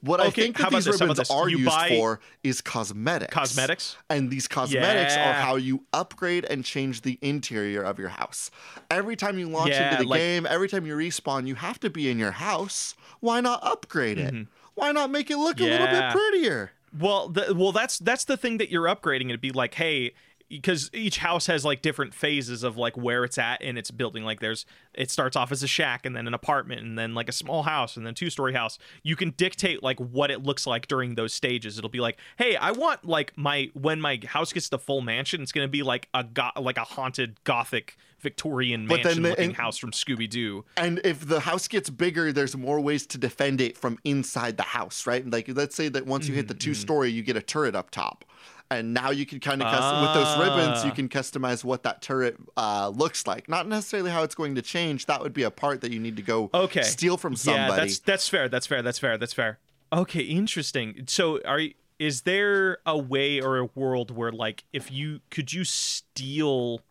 [0.00, 0.98] What I think that these this?
[1.00, 3.34] How about ribbons are You used for is cosmetics.
[3.34, 3.96] Cosmetics?
[4.08, 8.50] And these cosmetics are how you upgrade and change the interior of your house.
[8.90, 11.80] Every time you launch Yeah, into the like- game, every time you respawn, you have
[11.80, 12.94] to be in your house.
[13.20, 14.46] Why not upgrade it?
[14.74, 16.16] Why not make it look a little bit Mm-hmm.
[16.18, 16.70] Prettier?
[16.98, 19.26] Well, the, well, that's that's the thing that you're upgrading.
[19.28, 20.14] It'd be like, hey,
[20.48, 24.24] because each house has like different phases of like where it's at in its building.
[24.24, 27.28] Like there's, it starts off as a shack, and then an apartment, and then like
[27.28, 28.78] a small house, and then two story house.
[29.02, 31.76] You can dictate like what it looks like during those stages.
[31.78, 35.42] It'll be like, hey, I want like my when my house gets to full mansion,
[35.42, 39.44] it's gonna be like a go- like a haunted gothic Victorian But mansion the- looking
[39.50, 40.64] and- house from Scooby Doo.
[40.76, 44.64] And if the house gets bigger, there's more ways to defend it from inside the
[44.64, 45.28] house, right?
[45.28, 46.58] Like let's say that once you hit the Mm-hmm.
[46.70, 48.24] two story, you get a turret up top.
[48.70, 50.94] And now you can kind of custom with those ribbons, you Ah.
[50.94, 53.48] can customize what that turret uh, looks like.
[53.48, 55.06] Not necessarily how it's going to change.
[55.06, 56.82] That would be a part that you need to go Okay.
[56.82, 57.70] steal from somebody.
[57.70, 58.46] Yeah, that's that's fair.
[58.48, 58.82] That's fair.
[58.82, 59.16] That's fair.
[59.16, 59.58] That's fair.
[59.90, 61.04] Okay, interesting.
[61.06, 65.50] So, are you, is there a way or a world where like if you could
[65.54, 66.82] you steal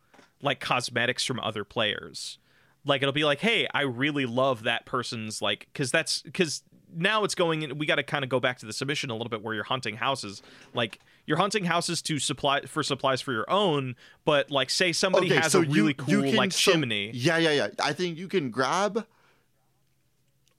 [0.41, 2.39] like cosmetics from other players?
[2.85, 6.63] Like it'll be like, "Hey, I really love that person's like cuz that's cuz
[6.97, 9.13] now it's going in we got to kind of go back to the submission a
[9.13, 10.41] little bit where you're hunting houses.
[10.73, 13.95] Like you're hunting houses to supply for supplies for your own,
[14.25, 17.11] but like say somebody has a really cool like so- chimney.
[17.13, 17.67] Yeah, yeah, yeah.
[17.83, 19.05] I think you can grab.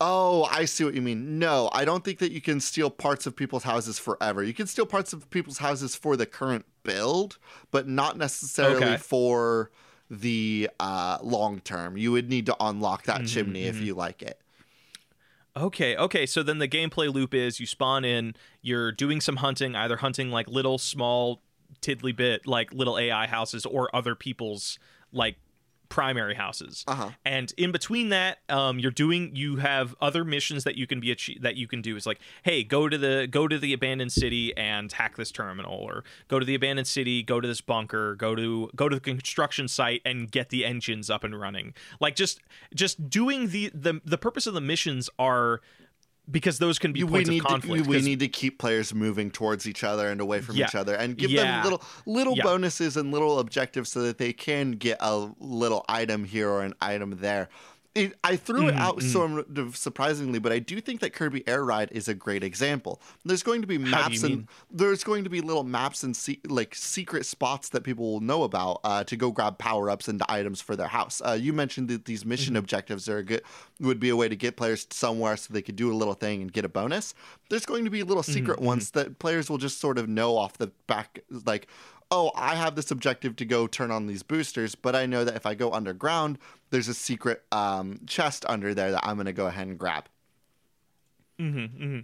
[0.01, 1.41] Oh, I see what you mean.
[1.41, 4.45] No, I don't think that you can steal parts of people's houses forever.
[4.45, 7.39] You can steal parts of people's houses for the current build,
[7.73, 8.97] but not necessarily Okay.
[8.97, 9.73] for
[10.09, 11.97] the uh, long term.
[11.97, 14.41] You would need to unlock that Mm-hmm, chimney if you like it.
[15.59, 16.27] Okay, okay.
[16.27, 20.31] So then the gameplay loop is you spawn in, you're doing some hunting, either hunting
[20.31, 21.43] like little small
[21.81, 24.79] tiddly bit like little AI houses or other people's
[25.13, 25.37] like
[25.89, 26.85] primary houses.
[26.87, 27.11] Uh-huh.
[27.25, 31.09] And in between that, um, you're doing you have other missions that you can be
[31.09, 31.97] achie- that you can do.
[31.97, 35.75] Is like, hey, go to the go to the abandoned city and hack this terminal,
[35.75, 39.01] or go to the abandoned city, go to this bunker, go to go to the
[39.01, 41.75] construction site and get the engines up and running.
[42.01, 42.41] Like just
[42.75, 45.61] just doing the the the purpose of the missions are
[46.31, 47.85] because those can be we points need of conflict.
[47.85, 50.67] to we need to keep players moving towards each other and away from Yeah.
[50.67, 51.43] each other and give Yeah.
[51.63, 52.43] them little little Yeah.
[52.45, 56.75] bonuses and little objectives so that they can get a little item here or an
[56.81, 57.49] item there
[57.95, 61.47] it, I threw it Mm, out sort of surprisingly, but I do think that Kirby
[61.49, 63.01] Air Ride is a great example.
[63.25, 64.49] There's going to be maps and mean?
[64.71, 68.45] there's going to be little maps and se- like secret spots that people will know
[68.45, 71.21] about uh, to go grab power ups and items for their house.
[71.25, 72.57] Uh, you mentioned that these mission Mm-hmm.
[72.57, 73.43] objectives are a good
[73.81, 76.41] would be a way to get players somewhere so they could do a little thing
[76.43, 77.15] and get a bonus.
[77.49, 80.37] There's going to be little Mm-hmm, secret ones that players will just sort of know
[80.37, 81.67] off the back, like.
[82.11, 85.37] Oh, I have this objective to go turn on these boosters, but I know that
[85.37, 86.39] if I go underground,
[86.71, 90.05] there's a secret um, chest under there that I'm going to go ahead and grab.
[91.39, 91.67] Hmm.
[91.67, 91.99] Hmm.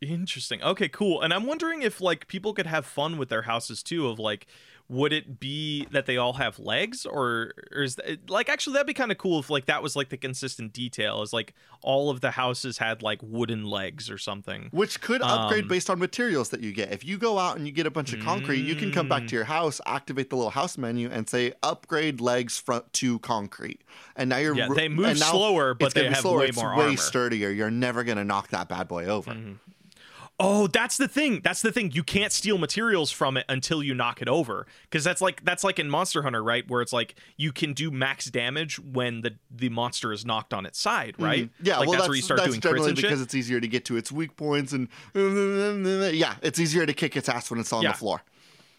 [0.00, 0.62] Interesting.
[0.62, 1.20] Okay, cool.
[1.20, 4.08] And I'm wondering if like people could have fun with their houses too.
[4.08, 4.46] Of like,
[4.90, 8.88] would it be that they all have legs, or, or is that, like actually that'd
[8.88, 12.10] be kind of cool if like that was like the consistent detail is like all
[12.10, 14.68] of the houses had like wooden legs or something.
[14.72, 16.92] Which could upgrade Um, based on materials that you get.
[16.92, 19.22] If you go out and you get a bunch of concrete, you can come back
[19.22, 19.28] Mm.
[19.28, 23.80] to your house, activate the little house menu, and say upgrade legs front to concrete.
[24.16, 26.40] And now you're Yeah, they move slower, but they have slower.
[26.40, 26.96] way more way armor.
[26.96, 27.50] sturdier.
[27.50, 29.36] You're never gonna knock that bad boy over.
[30.42, 31.40] Oh, that's the thing.
[31.44, 31.90] That's the thing.
[31.92, 34.66] You can't steal materials from it until you knock it over.
[34.84, 36.68] Because that's like that's like in Monster Hunter, right?
[36.68, 40.64] Where it's like you can do max damage when the the monster is knocked on
[40.66, 41.44] its side, right?
[41.44, 41.50] Mhm.
[41.62, 43.08] Yeah, like well, that's, that's, where you start that's doing generally and shit.
[43.10, 44.88] because it's easier to get to its weak points, and
[46.14, 47.92] yeah, it's easier to kick its ass when it's on Yeah.
[47.92, 48.22] the floor.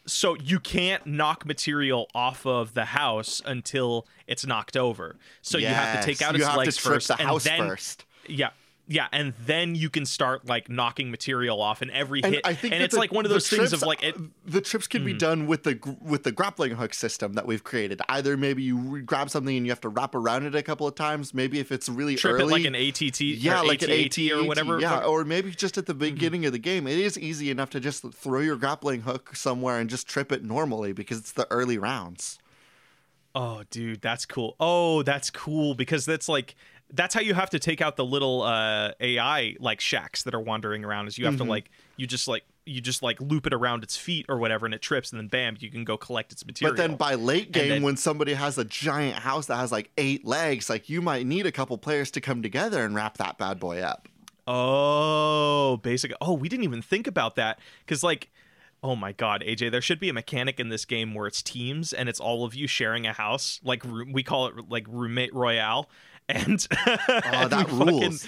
[0.07, 5.15] so you can't knock material off of the house until it's knocked over.
[5.43, 7.43] So you have to take Yes, out you its have legs first, the and house
[7.43, 8.05] then first.
[8.27, 8.49] yeah.
[8.91, 12.53] Yeah, and then you can start like knocking material off, and every And hit, I
[12.53, 14.15] think and it's the- like one of those things trips- of like it.
[14.45, 15.19] the trips can be mm.
[15.19, 18.01] done with the with the grappling hook system that we've created.
[18.09, 20.95] Either maybe you grab something and you have to wrap around it a couple of
[20.95, 21.33] times.
[21.33, 24.17] Maybe if it's really Trip early, it like an ATT, yeah, or like an AT-AT
[24.19, 24.79] AT or whatever.
[24.79, 25.99] Yeah, Fuck- or maybe just at the mm-hmm.
[25.99, 29.79] beginning of the game, it is easy enough to just throw your grappling hook somewhere
[29.79, 32.39] and just trip it normally because it's the early rounds.
[33.33, 34.55] Oh, dude, that's cool.
[34.59, 36.55] Oh, that's cool because that's like
[36.93, 40.39] that's how you have to take out the little uh AI like shacks that are
[40.41, 41.07] wandering around.
[41.07, 41.43] Is you have Mm-hmm.
[41.45, 44.65] to like you just like you just like loop it around its feet or whatever,
[44.67, 46.75] and it trips, and then bam, you can go collect its material.
[46.75, 49.89] But then by late game, then- when somebody has a giant house that has like
[49.97, 53.37] eight legs, like you might need a couple players to come together and wrap that
[53.37, 54.07] bad boy up.
[54.75, 56.11] Oh, basic.
[56.21, 58.29] Oh, we didn't even think about that because, like,
[58.83, 61.93] oh my god, AJ, there should be a mechanic in this game where it's teams
[61.93, 63.59] and it's all of you sharing a house.
[63.63, 65.89] Like we call it like roommate royale,
[66.35, 68.27] and Oh, that we fucking- rules.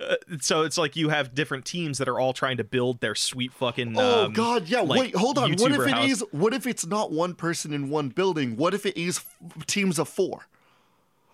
[0.00, 3.14] uh, so it's like you have different teams that are all trying to build their
[3.14, 3.94] sweet fucking.
[3.98, 4.80] Oh um, God, yeah.
[4.80, 5.52] like, wait, hold on.
[5.52, 6.10] what if YouTuber it house.
[6.10, 6.24] is?
[6.32, 8.56] What if it's not one person in one building?
[8.56, 10.46] What if it is f- teams of four?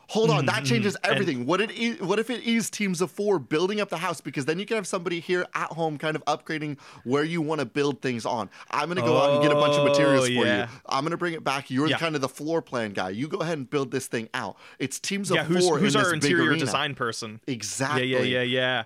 [0.09, 1.47] Hold on, that changes everything.
[1.47, 2.01] what it is?
[2.01, 4.21] What if it is teams of four building up the house?
[4.21, 7.59] Because then you can have somebody here at home, kind of upgrading where you want
[7.61, 8.49] to build things on.
[8.71, 10.63] I'm gonna go out and get a bunch of materials Oh, for yeah.
[10.63, 10.81] you.
[10.89, 11.71] I'm gonna bring it back.
[11.71, 11.99] You're Yeah.
[11.99, 13.11] kind of the floor plan guy.
[13.11, 14.57] You go ahead and build this thing out.
[14.79, 17.41] It's teams of Yeah, who's, four who's in our interior design person?
[17.49, 18.07] Exactly.
[18.07, 18.85] Yeah, yeah, yeah, yeah.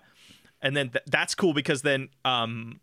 [0.63, 2.81] And then th- that's cool because then, um,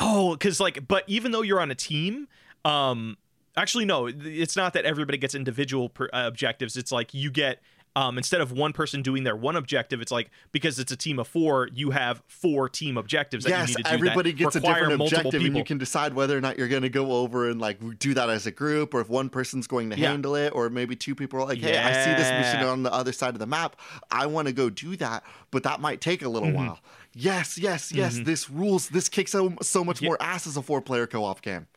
[0.00, 2.28] oh, because like, but even though you're on a team,
[2.64, 3.16] um,
[3.56, 6.76] actually no, it's not that everybody gets individual per, uh, objectives.
[6.78, 7.60] It's like you get.
[7.96, 11.20] Um, instead of one person doing their one objective, it's like because it's a team
[11.20, 13.88] of four, you have four team objectives that you Yes, need to do.
[13.90, 15.58] everybody that gets a different objective, and people.
[15.58, 18.28] you can decide whether or not you're going to go over and like do that
[18.28, 20.10] as a group, or if one person's going to Yeah.
[20.10, 22.92] handle it, or maybe two people are like, "Hey, I see this mission on the
[22.92, 23.76] other side of the map.
[24.10, 25.22] I want to go do that,
[25.52, 26.56] but that might take a little Mm-hmm.
[26.66, 26.80] while."
[27.14, 28.18] Yes, yes, yes.
[28.24, 28.88] This rules.
[28.88, 30.08] This kicks so, so much Yeah.
[30.08, 31.68] more ass as a four-player co-op game.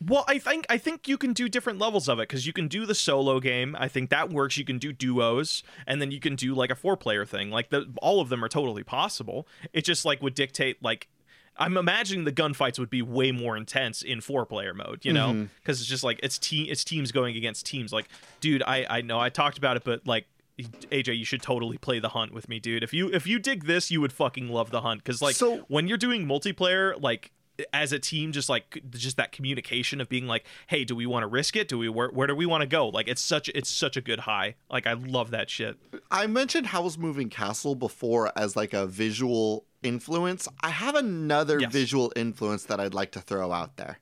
[0.00, 2.68] Well, I think I think you can do different levels of it because you can
[2.68, 3.76] do the solo game.
[3.78, 4.56] I think that works.
[4.56, 7.50] You can do duos, and then you can do like a four player thing.
[7.50, 9.46] Like the all of them are totally possible.
[9.72, 11.08] It just like would dictate like
[11.56, 15.04] I'm imagining the gunfights would be way more intense in four player mode.
[15.04, 15.44] You know, mm-hmm.
[15.60, 17.92] because it's just like it's team it's teams going against teams.
[17.92, 18.08] Like,
[18.40, 20.26] dude, I I know I talked about it, but like.
[20.56, 22.84] AJ, you should totally play the hunt with me, dude.
[22.84, 25.64] If you if you dig this, you would fucking love the hunt because like So-
[25.66, 27.32] when you're doing multiplayer, like
[27.72, 31.22] as a team, just like just that communication of being like, hey, do we want
[31.22, 31.68] to risk it?
[31.68, 32.88] Do we where, where do we want to go?
[32.88, 34.54] Like it's such it's such a good high.
[34.70, 35.76] Like I love that shit.
[36.10, 40.48] I mentioned Howl's Moving Castle before as like a visual influence.
[40.62, 41.72] I have another Yes.
[41.72, 43.98] visual influence that I'd like to throw out there.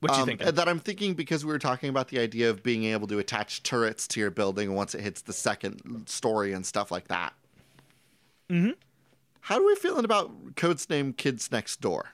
[0.00, 0.54] What you Um, thinking?
[0.54, 3.62] That I'm thinking because we were talking about the idea of being able to attach
[3.62, 7.32] turrets to your building once it hits the second story and stuff like that.
[8.50, 8.72] Mm-hmm.
[9.40, 12.10] How are we feeling about codes name Kids Next Door?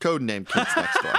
[0.00, 1.12] Code name Kids Next Door.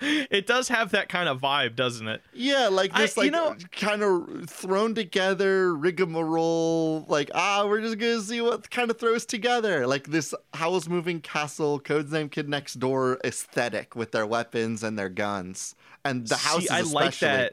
[0.30, 2.22] it does have that kind of vibe, doesn't it?
[2.32, 7.04] Yeah, like I- this, you know- kind of thrown together rigmarole.
[7.08, 9.86] Like, ah, we're just gonna see what kind of throws together.
[9.86, 14.98] Like this Howl's Moving Castle, Codes Name Kid Next Door aesthetic with their weapons and
[14.98, 15.74] their guns,
[16.04, 17.28] and the houses See, I like especially.
[17.28, 17.52] that.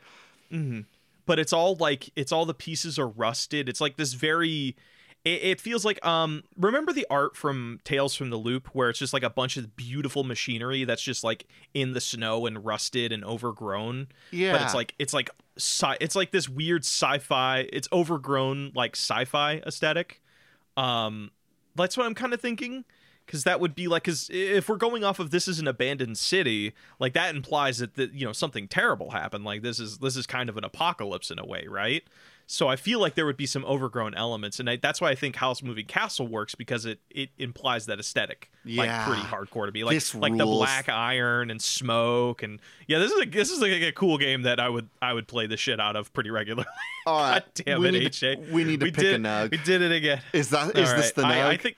[0.52, 0.86] Mhm.
[1.26, 3.68] but it's all like it's all the pieces are rusted.
[3.68, 4.76] It's like this very
[5.28, 9.00] it, it feels like um remember the art from Tales from the Loop where it's
[9.00, 13.12] just like a bunch of beautiful machinery that's just like in the snow and rusted
[13.12, 14.08] and overgrown.
[14.32, 14.54] Yeah.
[14.54, 19.62] But it's like it's like sci- it's like this weird sci-fi, it's overgrown like sci-fi
[19.66, 20.22] aesthetic.
[20.78, 21.32] Um
[21.76, 22.86] that's what I'm kind of thinking
[23.26, 26.18] because that would be like because if we're going off of this is an abandoned
[26.18, 30.16] city like that implies that, that you know something terrible happened like this is this
[30.16, 32.04] is kind of an apocalypse in a way right
[32.50, 35.16] so i feel like there would be some overgrown elements and I, that's why i
[35.16, 39.06] think Howl's moving castle works because it it implies that aesthetic like Yeah.
[39.06, 43.12] pretty hardcore to be like This like the black iron and smoke and yeah this
[43.12, 45.58] is a this is like a cool game that i would i would play the
[45.58, 46.68] shit out of pretty regularly
[47.06, 47.44] All right.
[47.56, 49.52] God damn we it need To, we need to we pick did, a nug.
[49.52, 51.16] we did it again Is that is all this right.
[51.16, 51.26] the nug?
[51.26, 51.78] I, I think.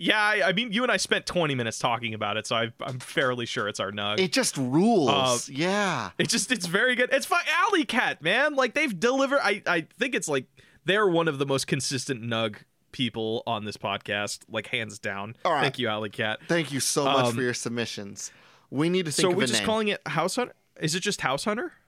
[0.00, 2.72] Yeah, I, I mean, you and I spent 20 minutes talking about it, so I,
[2.80, 4.20] I'm fairly sure it's our nug.
[4.20, 5.48] It, just rules.
[5.48, 6.10] Uh, yeah.
[6.18, 7.10] It just, it's very good.
[7.12, 7.42] It's fine.
[7.66, 8.54] Alley Cat, man.
[8.54, 9.40] Like they've delivered.
[9.42, 10.46] I, I think it's like
[10.84, 12.58] they're one of the most consistent nug
[12.92, 15.34] people on this podcast, like hands down.
[15.44, 15.62] All right.
[15.62, 16.38] Thank you, Alley Cat.
[16.46, 18.30] Thank you so much Um, for your submissions.
[18.70, 19.66] We need to think So we're a just name.
[19.66, 20.54] calling it House Hunter.
[20.80, 21.72] Is it just House Hunter?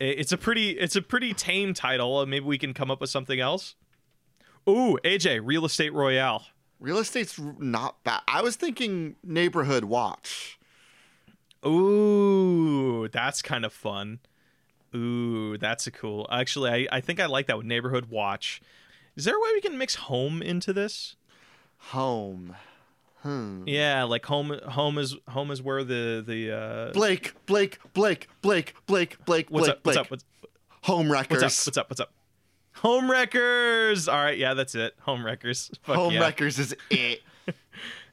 [0.00, 2.26] It's a pretty, it's a pretty tame title.
[2.26, 3.76] Maybe we can come up with something else.
[4.68, 6.44] Ooh, AJ, Real Estate Royale.
[6.82, 8.22] Real estate's not bad.
[8.26, 10.58] I was thinking neighborhood watch.
[11.64, 14.18] Ooh, that's kind of fun.
[14.94, 16.26] Ooh, that's a cool.
[16.30, 18.60] Actually, I, I think I like that with Neighborhood Watch.
[19.16, 21.14] Is there a way we can mix home into this?
[21.78, 22.56] Home.
[23.22, 23.62] Hmm.
[23.66, 28.74] Yeah, like home home is home is where the the uh Blake, Blake, Blake, Blake,
[28.86, 30.24] Blake, Blake, what's Blake, up what's up what's,
[30.82, 32.12] Home what's up what's up what's up
[32.76, 34.08] Home Wreckers.
[34.08, 34.94] All right, yeah, that's it.
[35.02, 35.70] Home Wreckers.
[35.82, 36.20] Fuck Home yeah.
[36.20, 37.22] wreckers is it.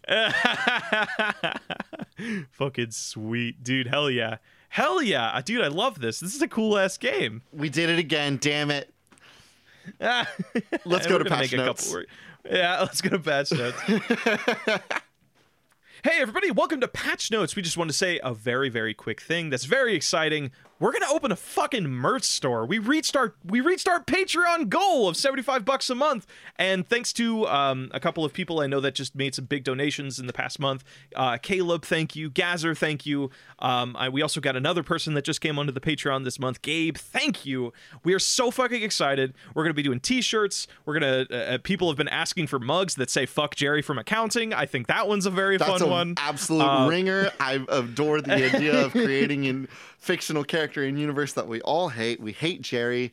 [2.51, 3.87] Fucking sweet, dude.
[3.87, 4.37] Hell yeah.
[4.69, 5.29] Hell yeah.
[5.29, 6.19] Uh, Dude, I love this.
[6.19, 7.41] This is a cool ass game.
[7.51, 8.37] We did it again.
[8.39, 8.93] Damn it.
[10.85, 11.95] Let's go to patch notes.
[12.49, 13.79] yeah, let's go to patch notes.
[16.03, 17.55] hey, everybody, welcome to Patch Notes.
[17.55, 20.51] We just want to say a very, very quick thing that's very exciting.
[20.79, 22.65] We're gonna open a fucking merch store.
[22.65, 26.25] We reached our we reached our Patreon goal of seventy five bucks a month,
[26.57, 29.63] and thanks to um, a couple of people I know that just made some big
[29.65, 30.83] donations in the past month.
[31.15, 32.29] Uh, Caleb, thank you.
[32.29, 33.29] Gazer, thank you.
[33.59, 36.61] Um, I, we also got another person that just came onto the Patreon this month.
[36.61, 37.73] Gabe, thank you.
[38.05, 39.33] We are so fucking excited.
[39.53, 40.67] We're gonna be doing T-shirts.
[40.85, 41.25] We're gonna.
[41.29, 44.53] Uh, uh, people have been asking for mugs that say "fuck Jerry" from accounting.
[44.53, 46.13] I think that one's a very That's fun an one.
[46.17, 47.31] absolute Uh, ringer.
[47.39, 49.67] I adore the idea of creating a
[49.99, 52.19] fictional character in universe that we all hate.
[52.19, 53.11] We hate Jerry.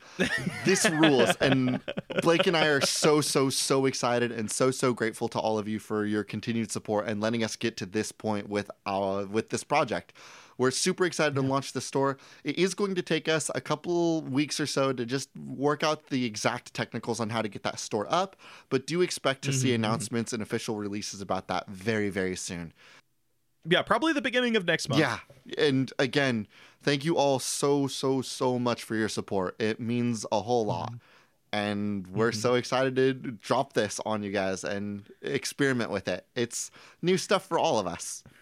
[0.65, 1.35] This rules.
[1.41, 1.81] And
[2.23, 5.69] Blake and I are so, so, so excited and so, so grateful to all of
[5.69, 9.51] you for your continued support and letting us get to this point with our with
[9.51, 10.13] this project.
[10.59, 12.17] We're super excited to launch the store.
[12.43, 16.07] It is going to take us a couple weeks or so to just work out
[16.07, 18.37] the exact technicals on how to get that store up,
[18.71, 19.85] but do expect to see mm-hmm, mm-hmm.
[19.85, 22.73] announcements and official releases about that very, very soon.
[23.69, 25.01] yeah, probably the beginning of next month.
[25.01, 25.19] Yeah.
[25.59, 26.47] And again,
[26.87, 29.57] thank you all so, so, so much for your support.
[29.61, 30.91] It means a whole lot.
[30.91, 30.97] Mm-hmm.
[31.53, 32.39] And we're mm-hmm.
[32.39, 36.25] so excited to drop this on you guys and experiment with it.
[36.37, 36.71] It's
[37.03, 38.23] new stuff for all of us.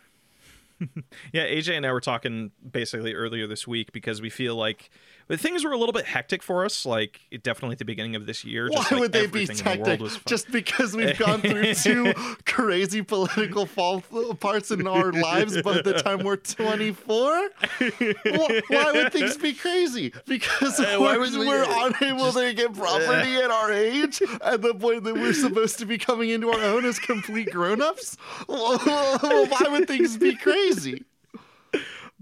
[1.32, 4.90] Yeah, AJ and I were talking basically earlier this week because we feel like
[5.28, 8.14] but things were a little bit hectic for us, like it- definitely at the beginning
[8.16, 8.68] of this year.
[8.68, 10.00] Why just, like, would they be in the world tactic?
[10.00, 12.12] was fu- Just because we've gone through two
[12.46, 14.00] crazy political fall
[14.40, 17.48] parts in our lives by the time we're 24?
[17.78, 20.12] Why, why would things be crazy?
[20.26, 24.74] Because Uh, why we're, we- we're unable to get property at our age at the
[24.74, 28.16] point that we're supposed to be coming into our own as complete grown-ups?
[28.48, 31.04] Well, why would things be crazy?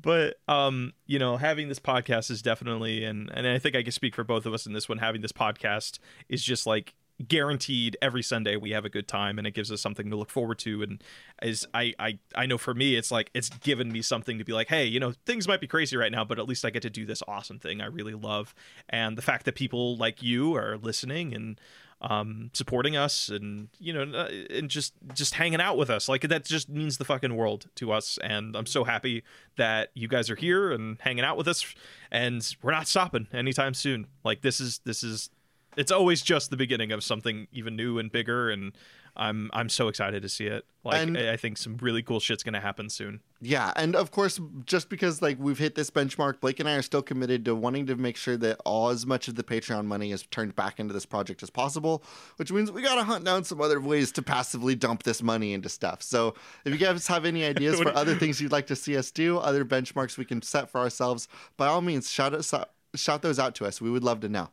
[0.03, 3.93] But um you know having this podcast is definitely and and i think i can
[3.93, 5.99] speak for both of us in this one having this podcast
[6.29, 6.95] is just like
[7.29, 10.31] guaranteed every sunday we have a good time and it gives us something to look
[10.31, 11.05] forward to and
[11.41, 14.53] as i i i know for me it's like it's given me something to be
[14.53, 16.83] like hey you know things might be crazy right now but at least i get
[16.83, 18.55] to do this awesome thing i really love.
[18.89, 21.61] And the fact that people like you are listening and
[22.03, 26.09] um, supporting us and you know uh, and just just hanging out with us.
[26.09, 28.19] Like that just means the fucking world to us.
[28.23, 29.23] And i'm so happy
[29.57, 31.65] that you guys are here and hanging out with us.
[32.11, 34.07] And we're not stopping anytime soon.
[34.25, 35.31] Like this is this is
[35.77, 38.51] it's always just the beginning of something even new and bigger.
[38.51, 38.73] And
[39.17, 40.65] i'm i'm so excited to see it.
[40.85, 44.13] Like And- I, I think some really cool shit's gonna happen soon Yeah, and of
[44.13, 47.57] course, just because like we've hit this benchmark, Blake and I are still committed to
[47.57, 50.79] wanting to make sure that all as much of the Patreon money is turned back
[50.79, 52.05] into this project as possible,
[52.37, 55.69] which means we gotta hunt down some other ways to passively dump this money into
[55.69, 56.03] stuff.
[56.03, 59.11] So if you guys have any ideas for other things you'd like to see us
[59.11, 61.27] do, other benchmarks we can set for ourselves,
[61.57, 63.81] by all means, shout us out, shout those out to us.
[63.81, 64.51] We would love to know.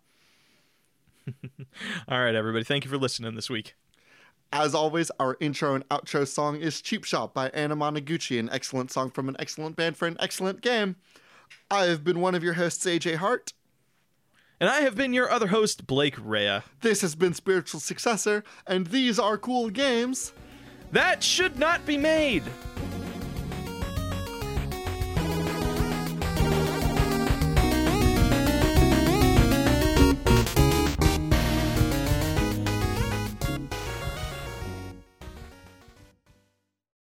[2.07, 2.63] All right, everybody.
[2.63, 3.75] Thank you for listening this week.
[4.51, 9.11] As always, our intro and outro song is Cheap Shot by Anamanaguchi, an excellent song
[9.11, 10.95] from an excellent band for an excellent game.
[11.69, 13.53] I have been one of your hosts, AJ Hart.
[14.59, 16.61] And I have been your other host, Blake Rea.
[16.81, 20.33] This has been Spiritual Successor, and these are cool games
[20.91, 22.43] that should not be made.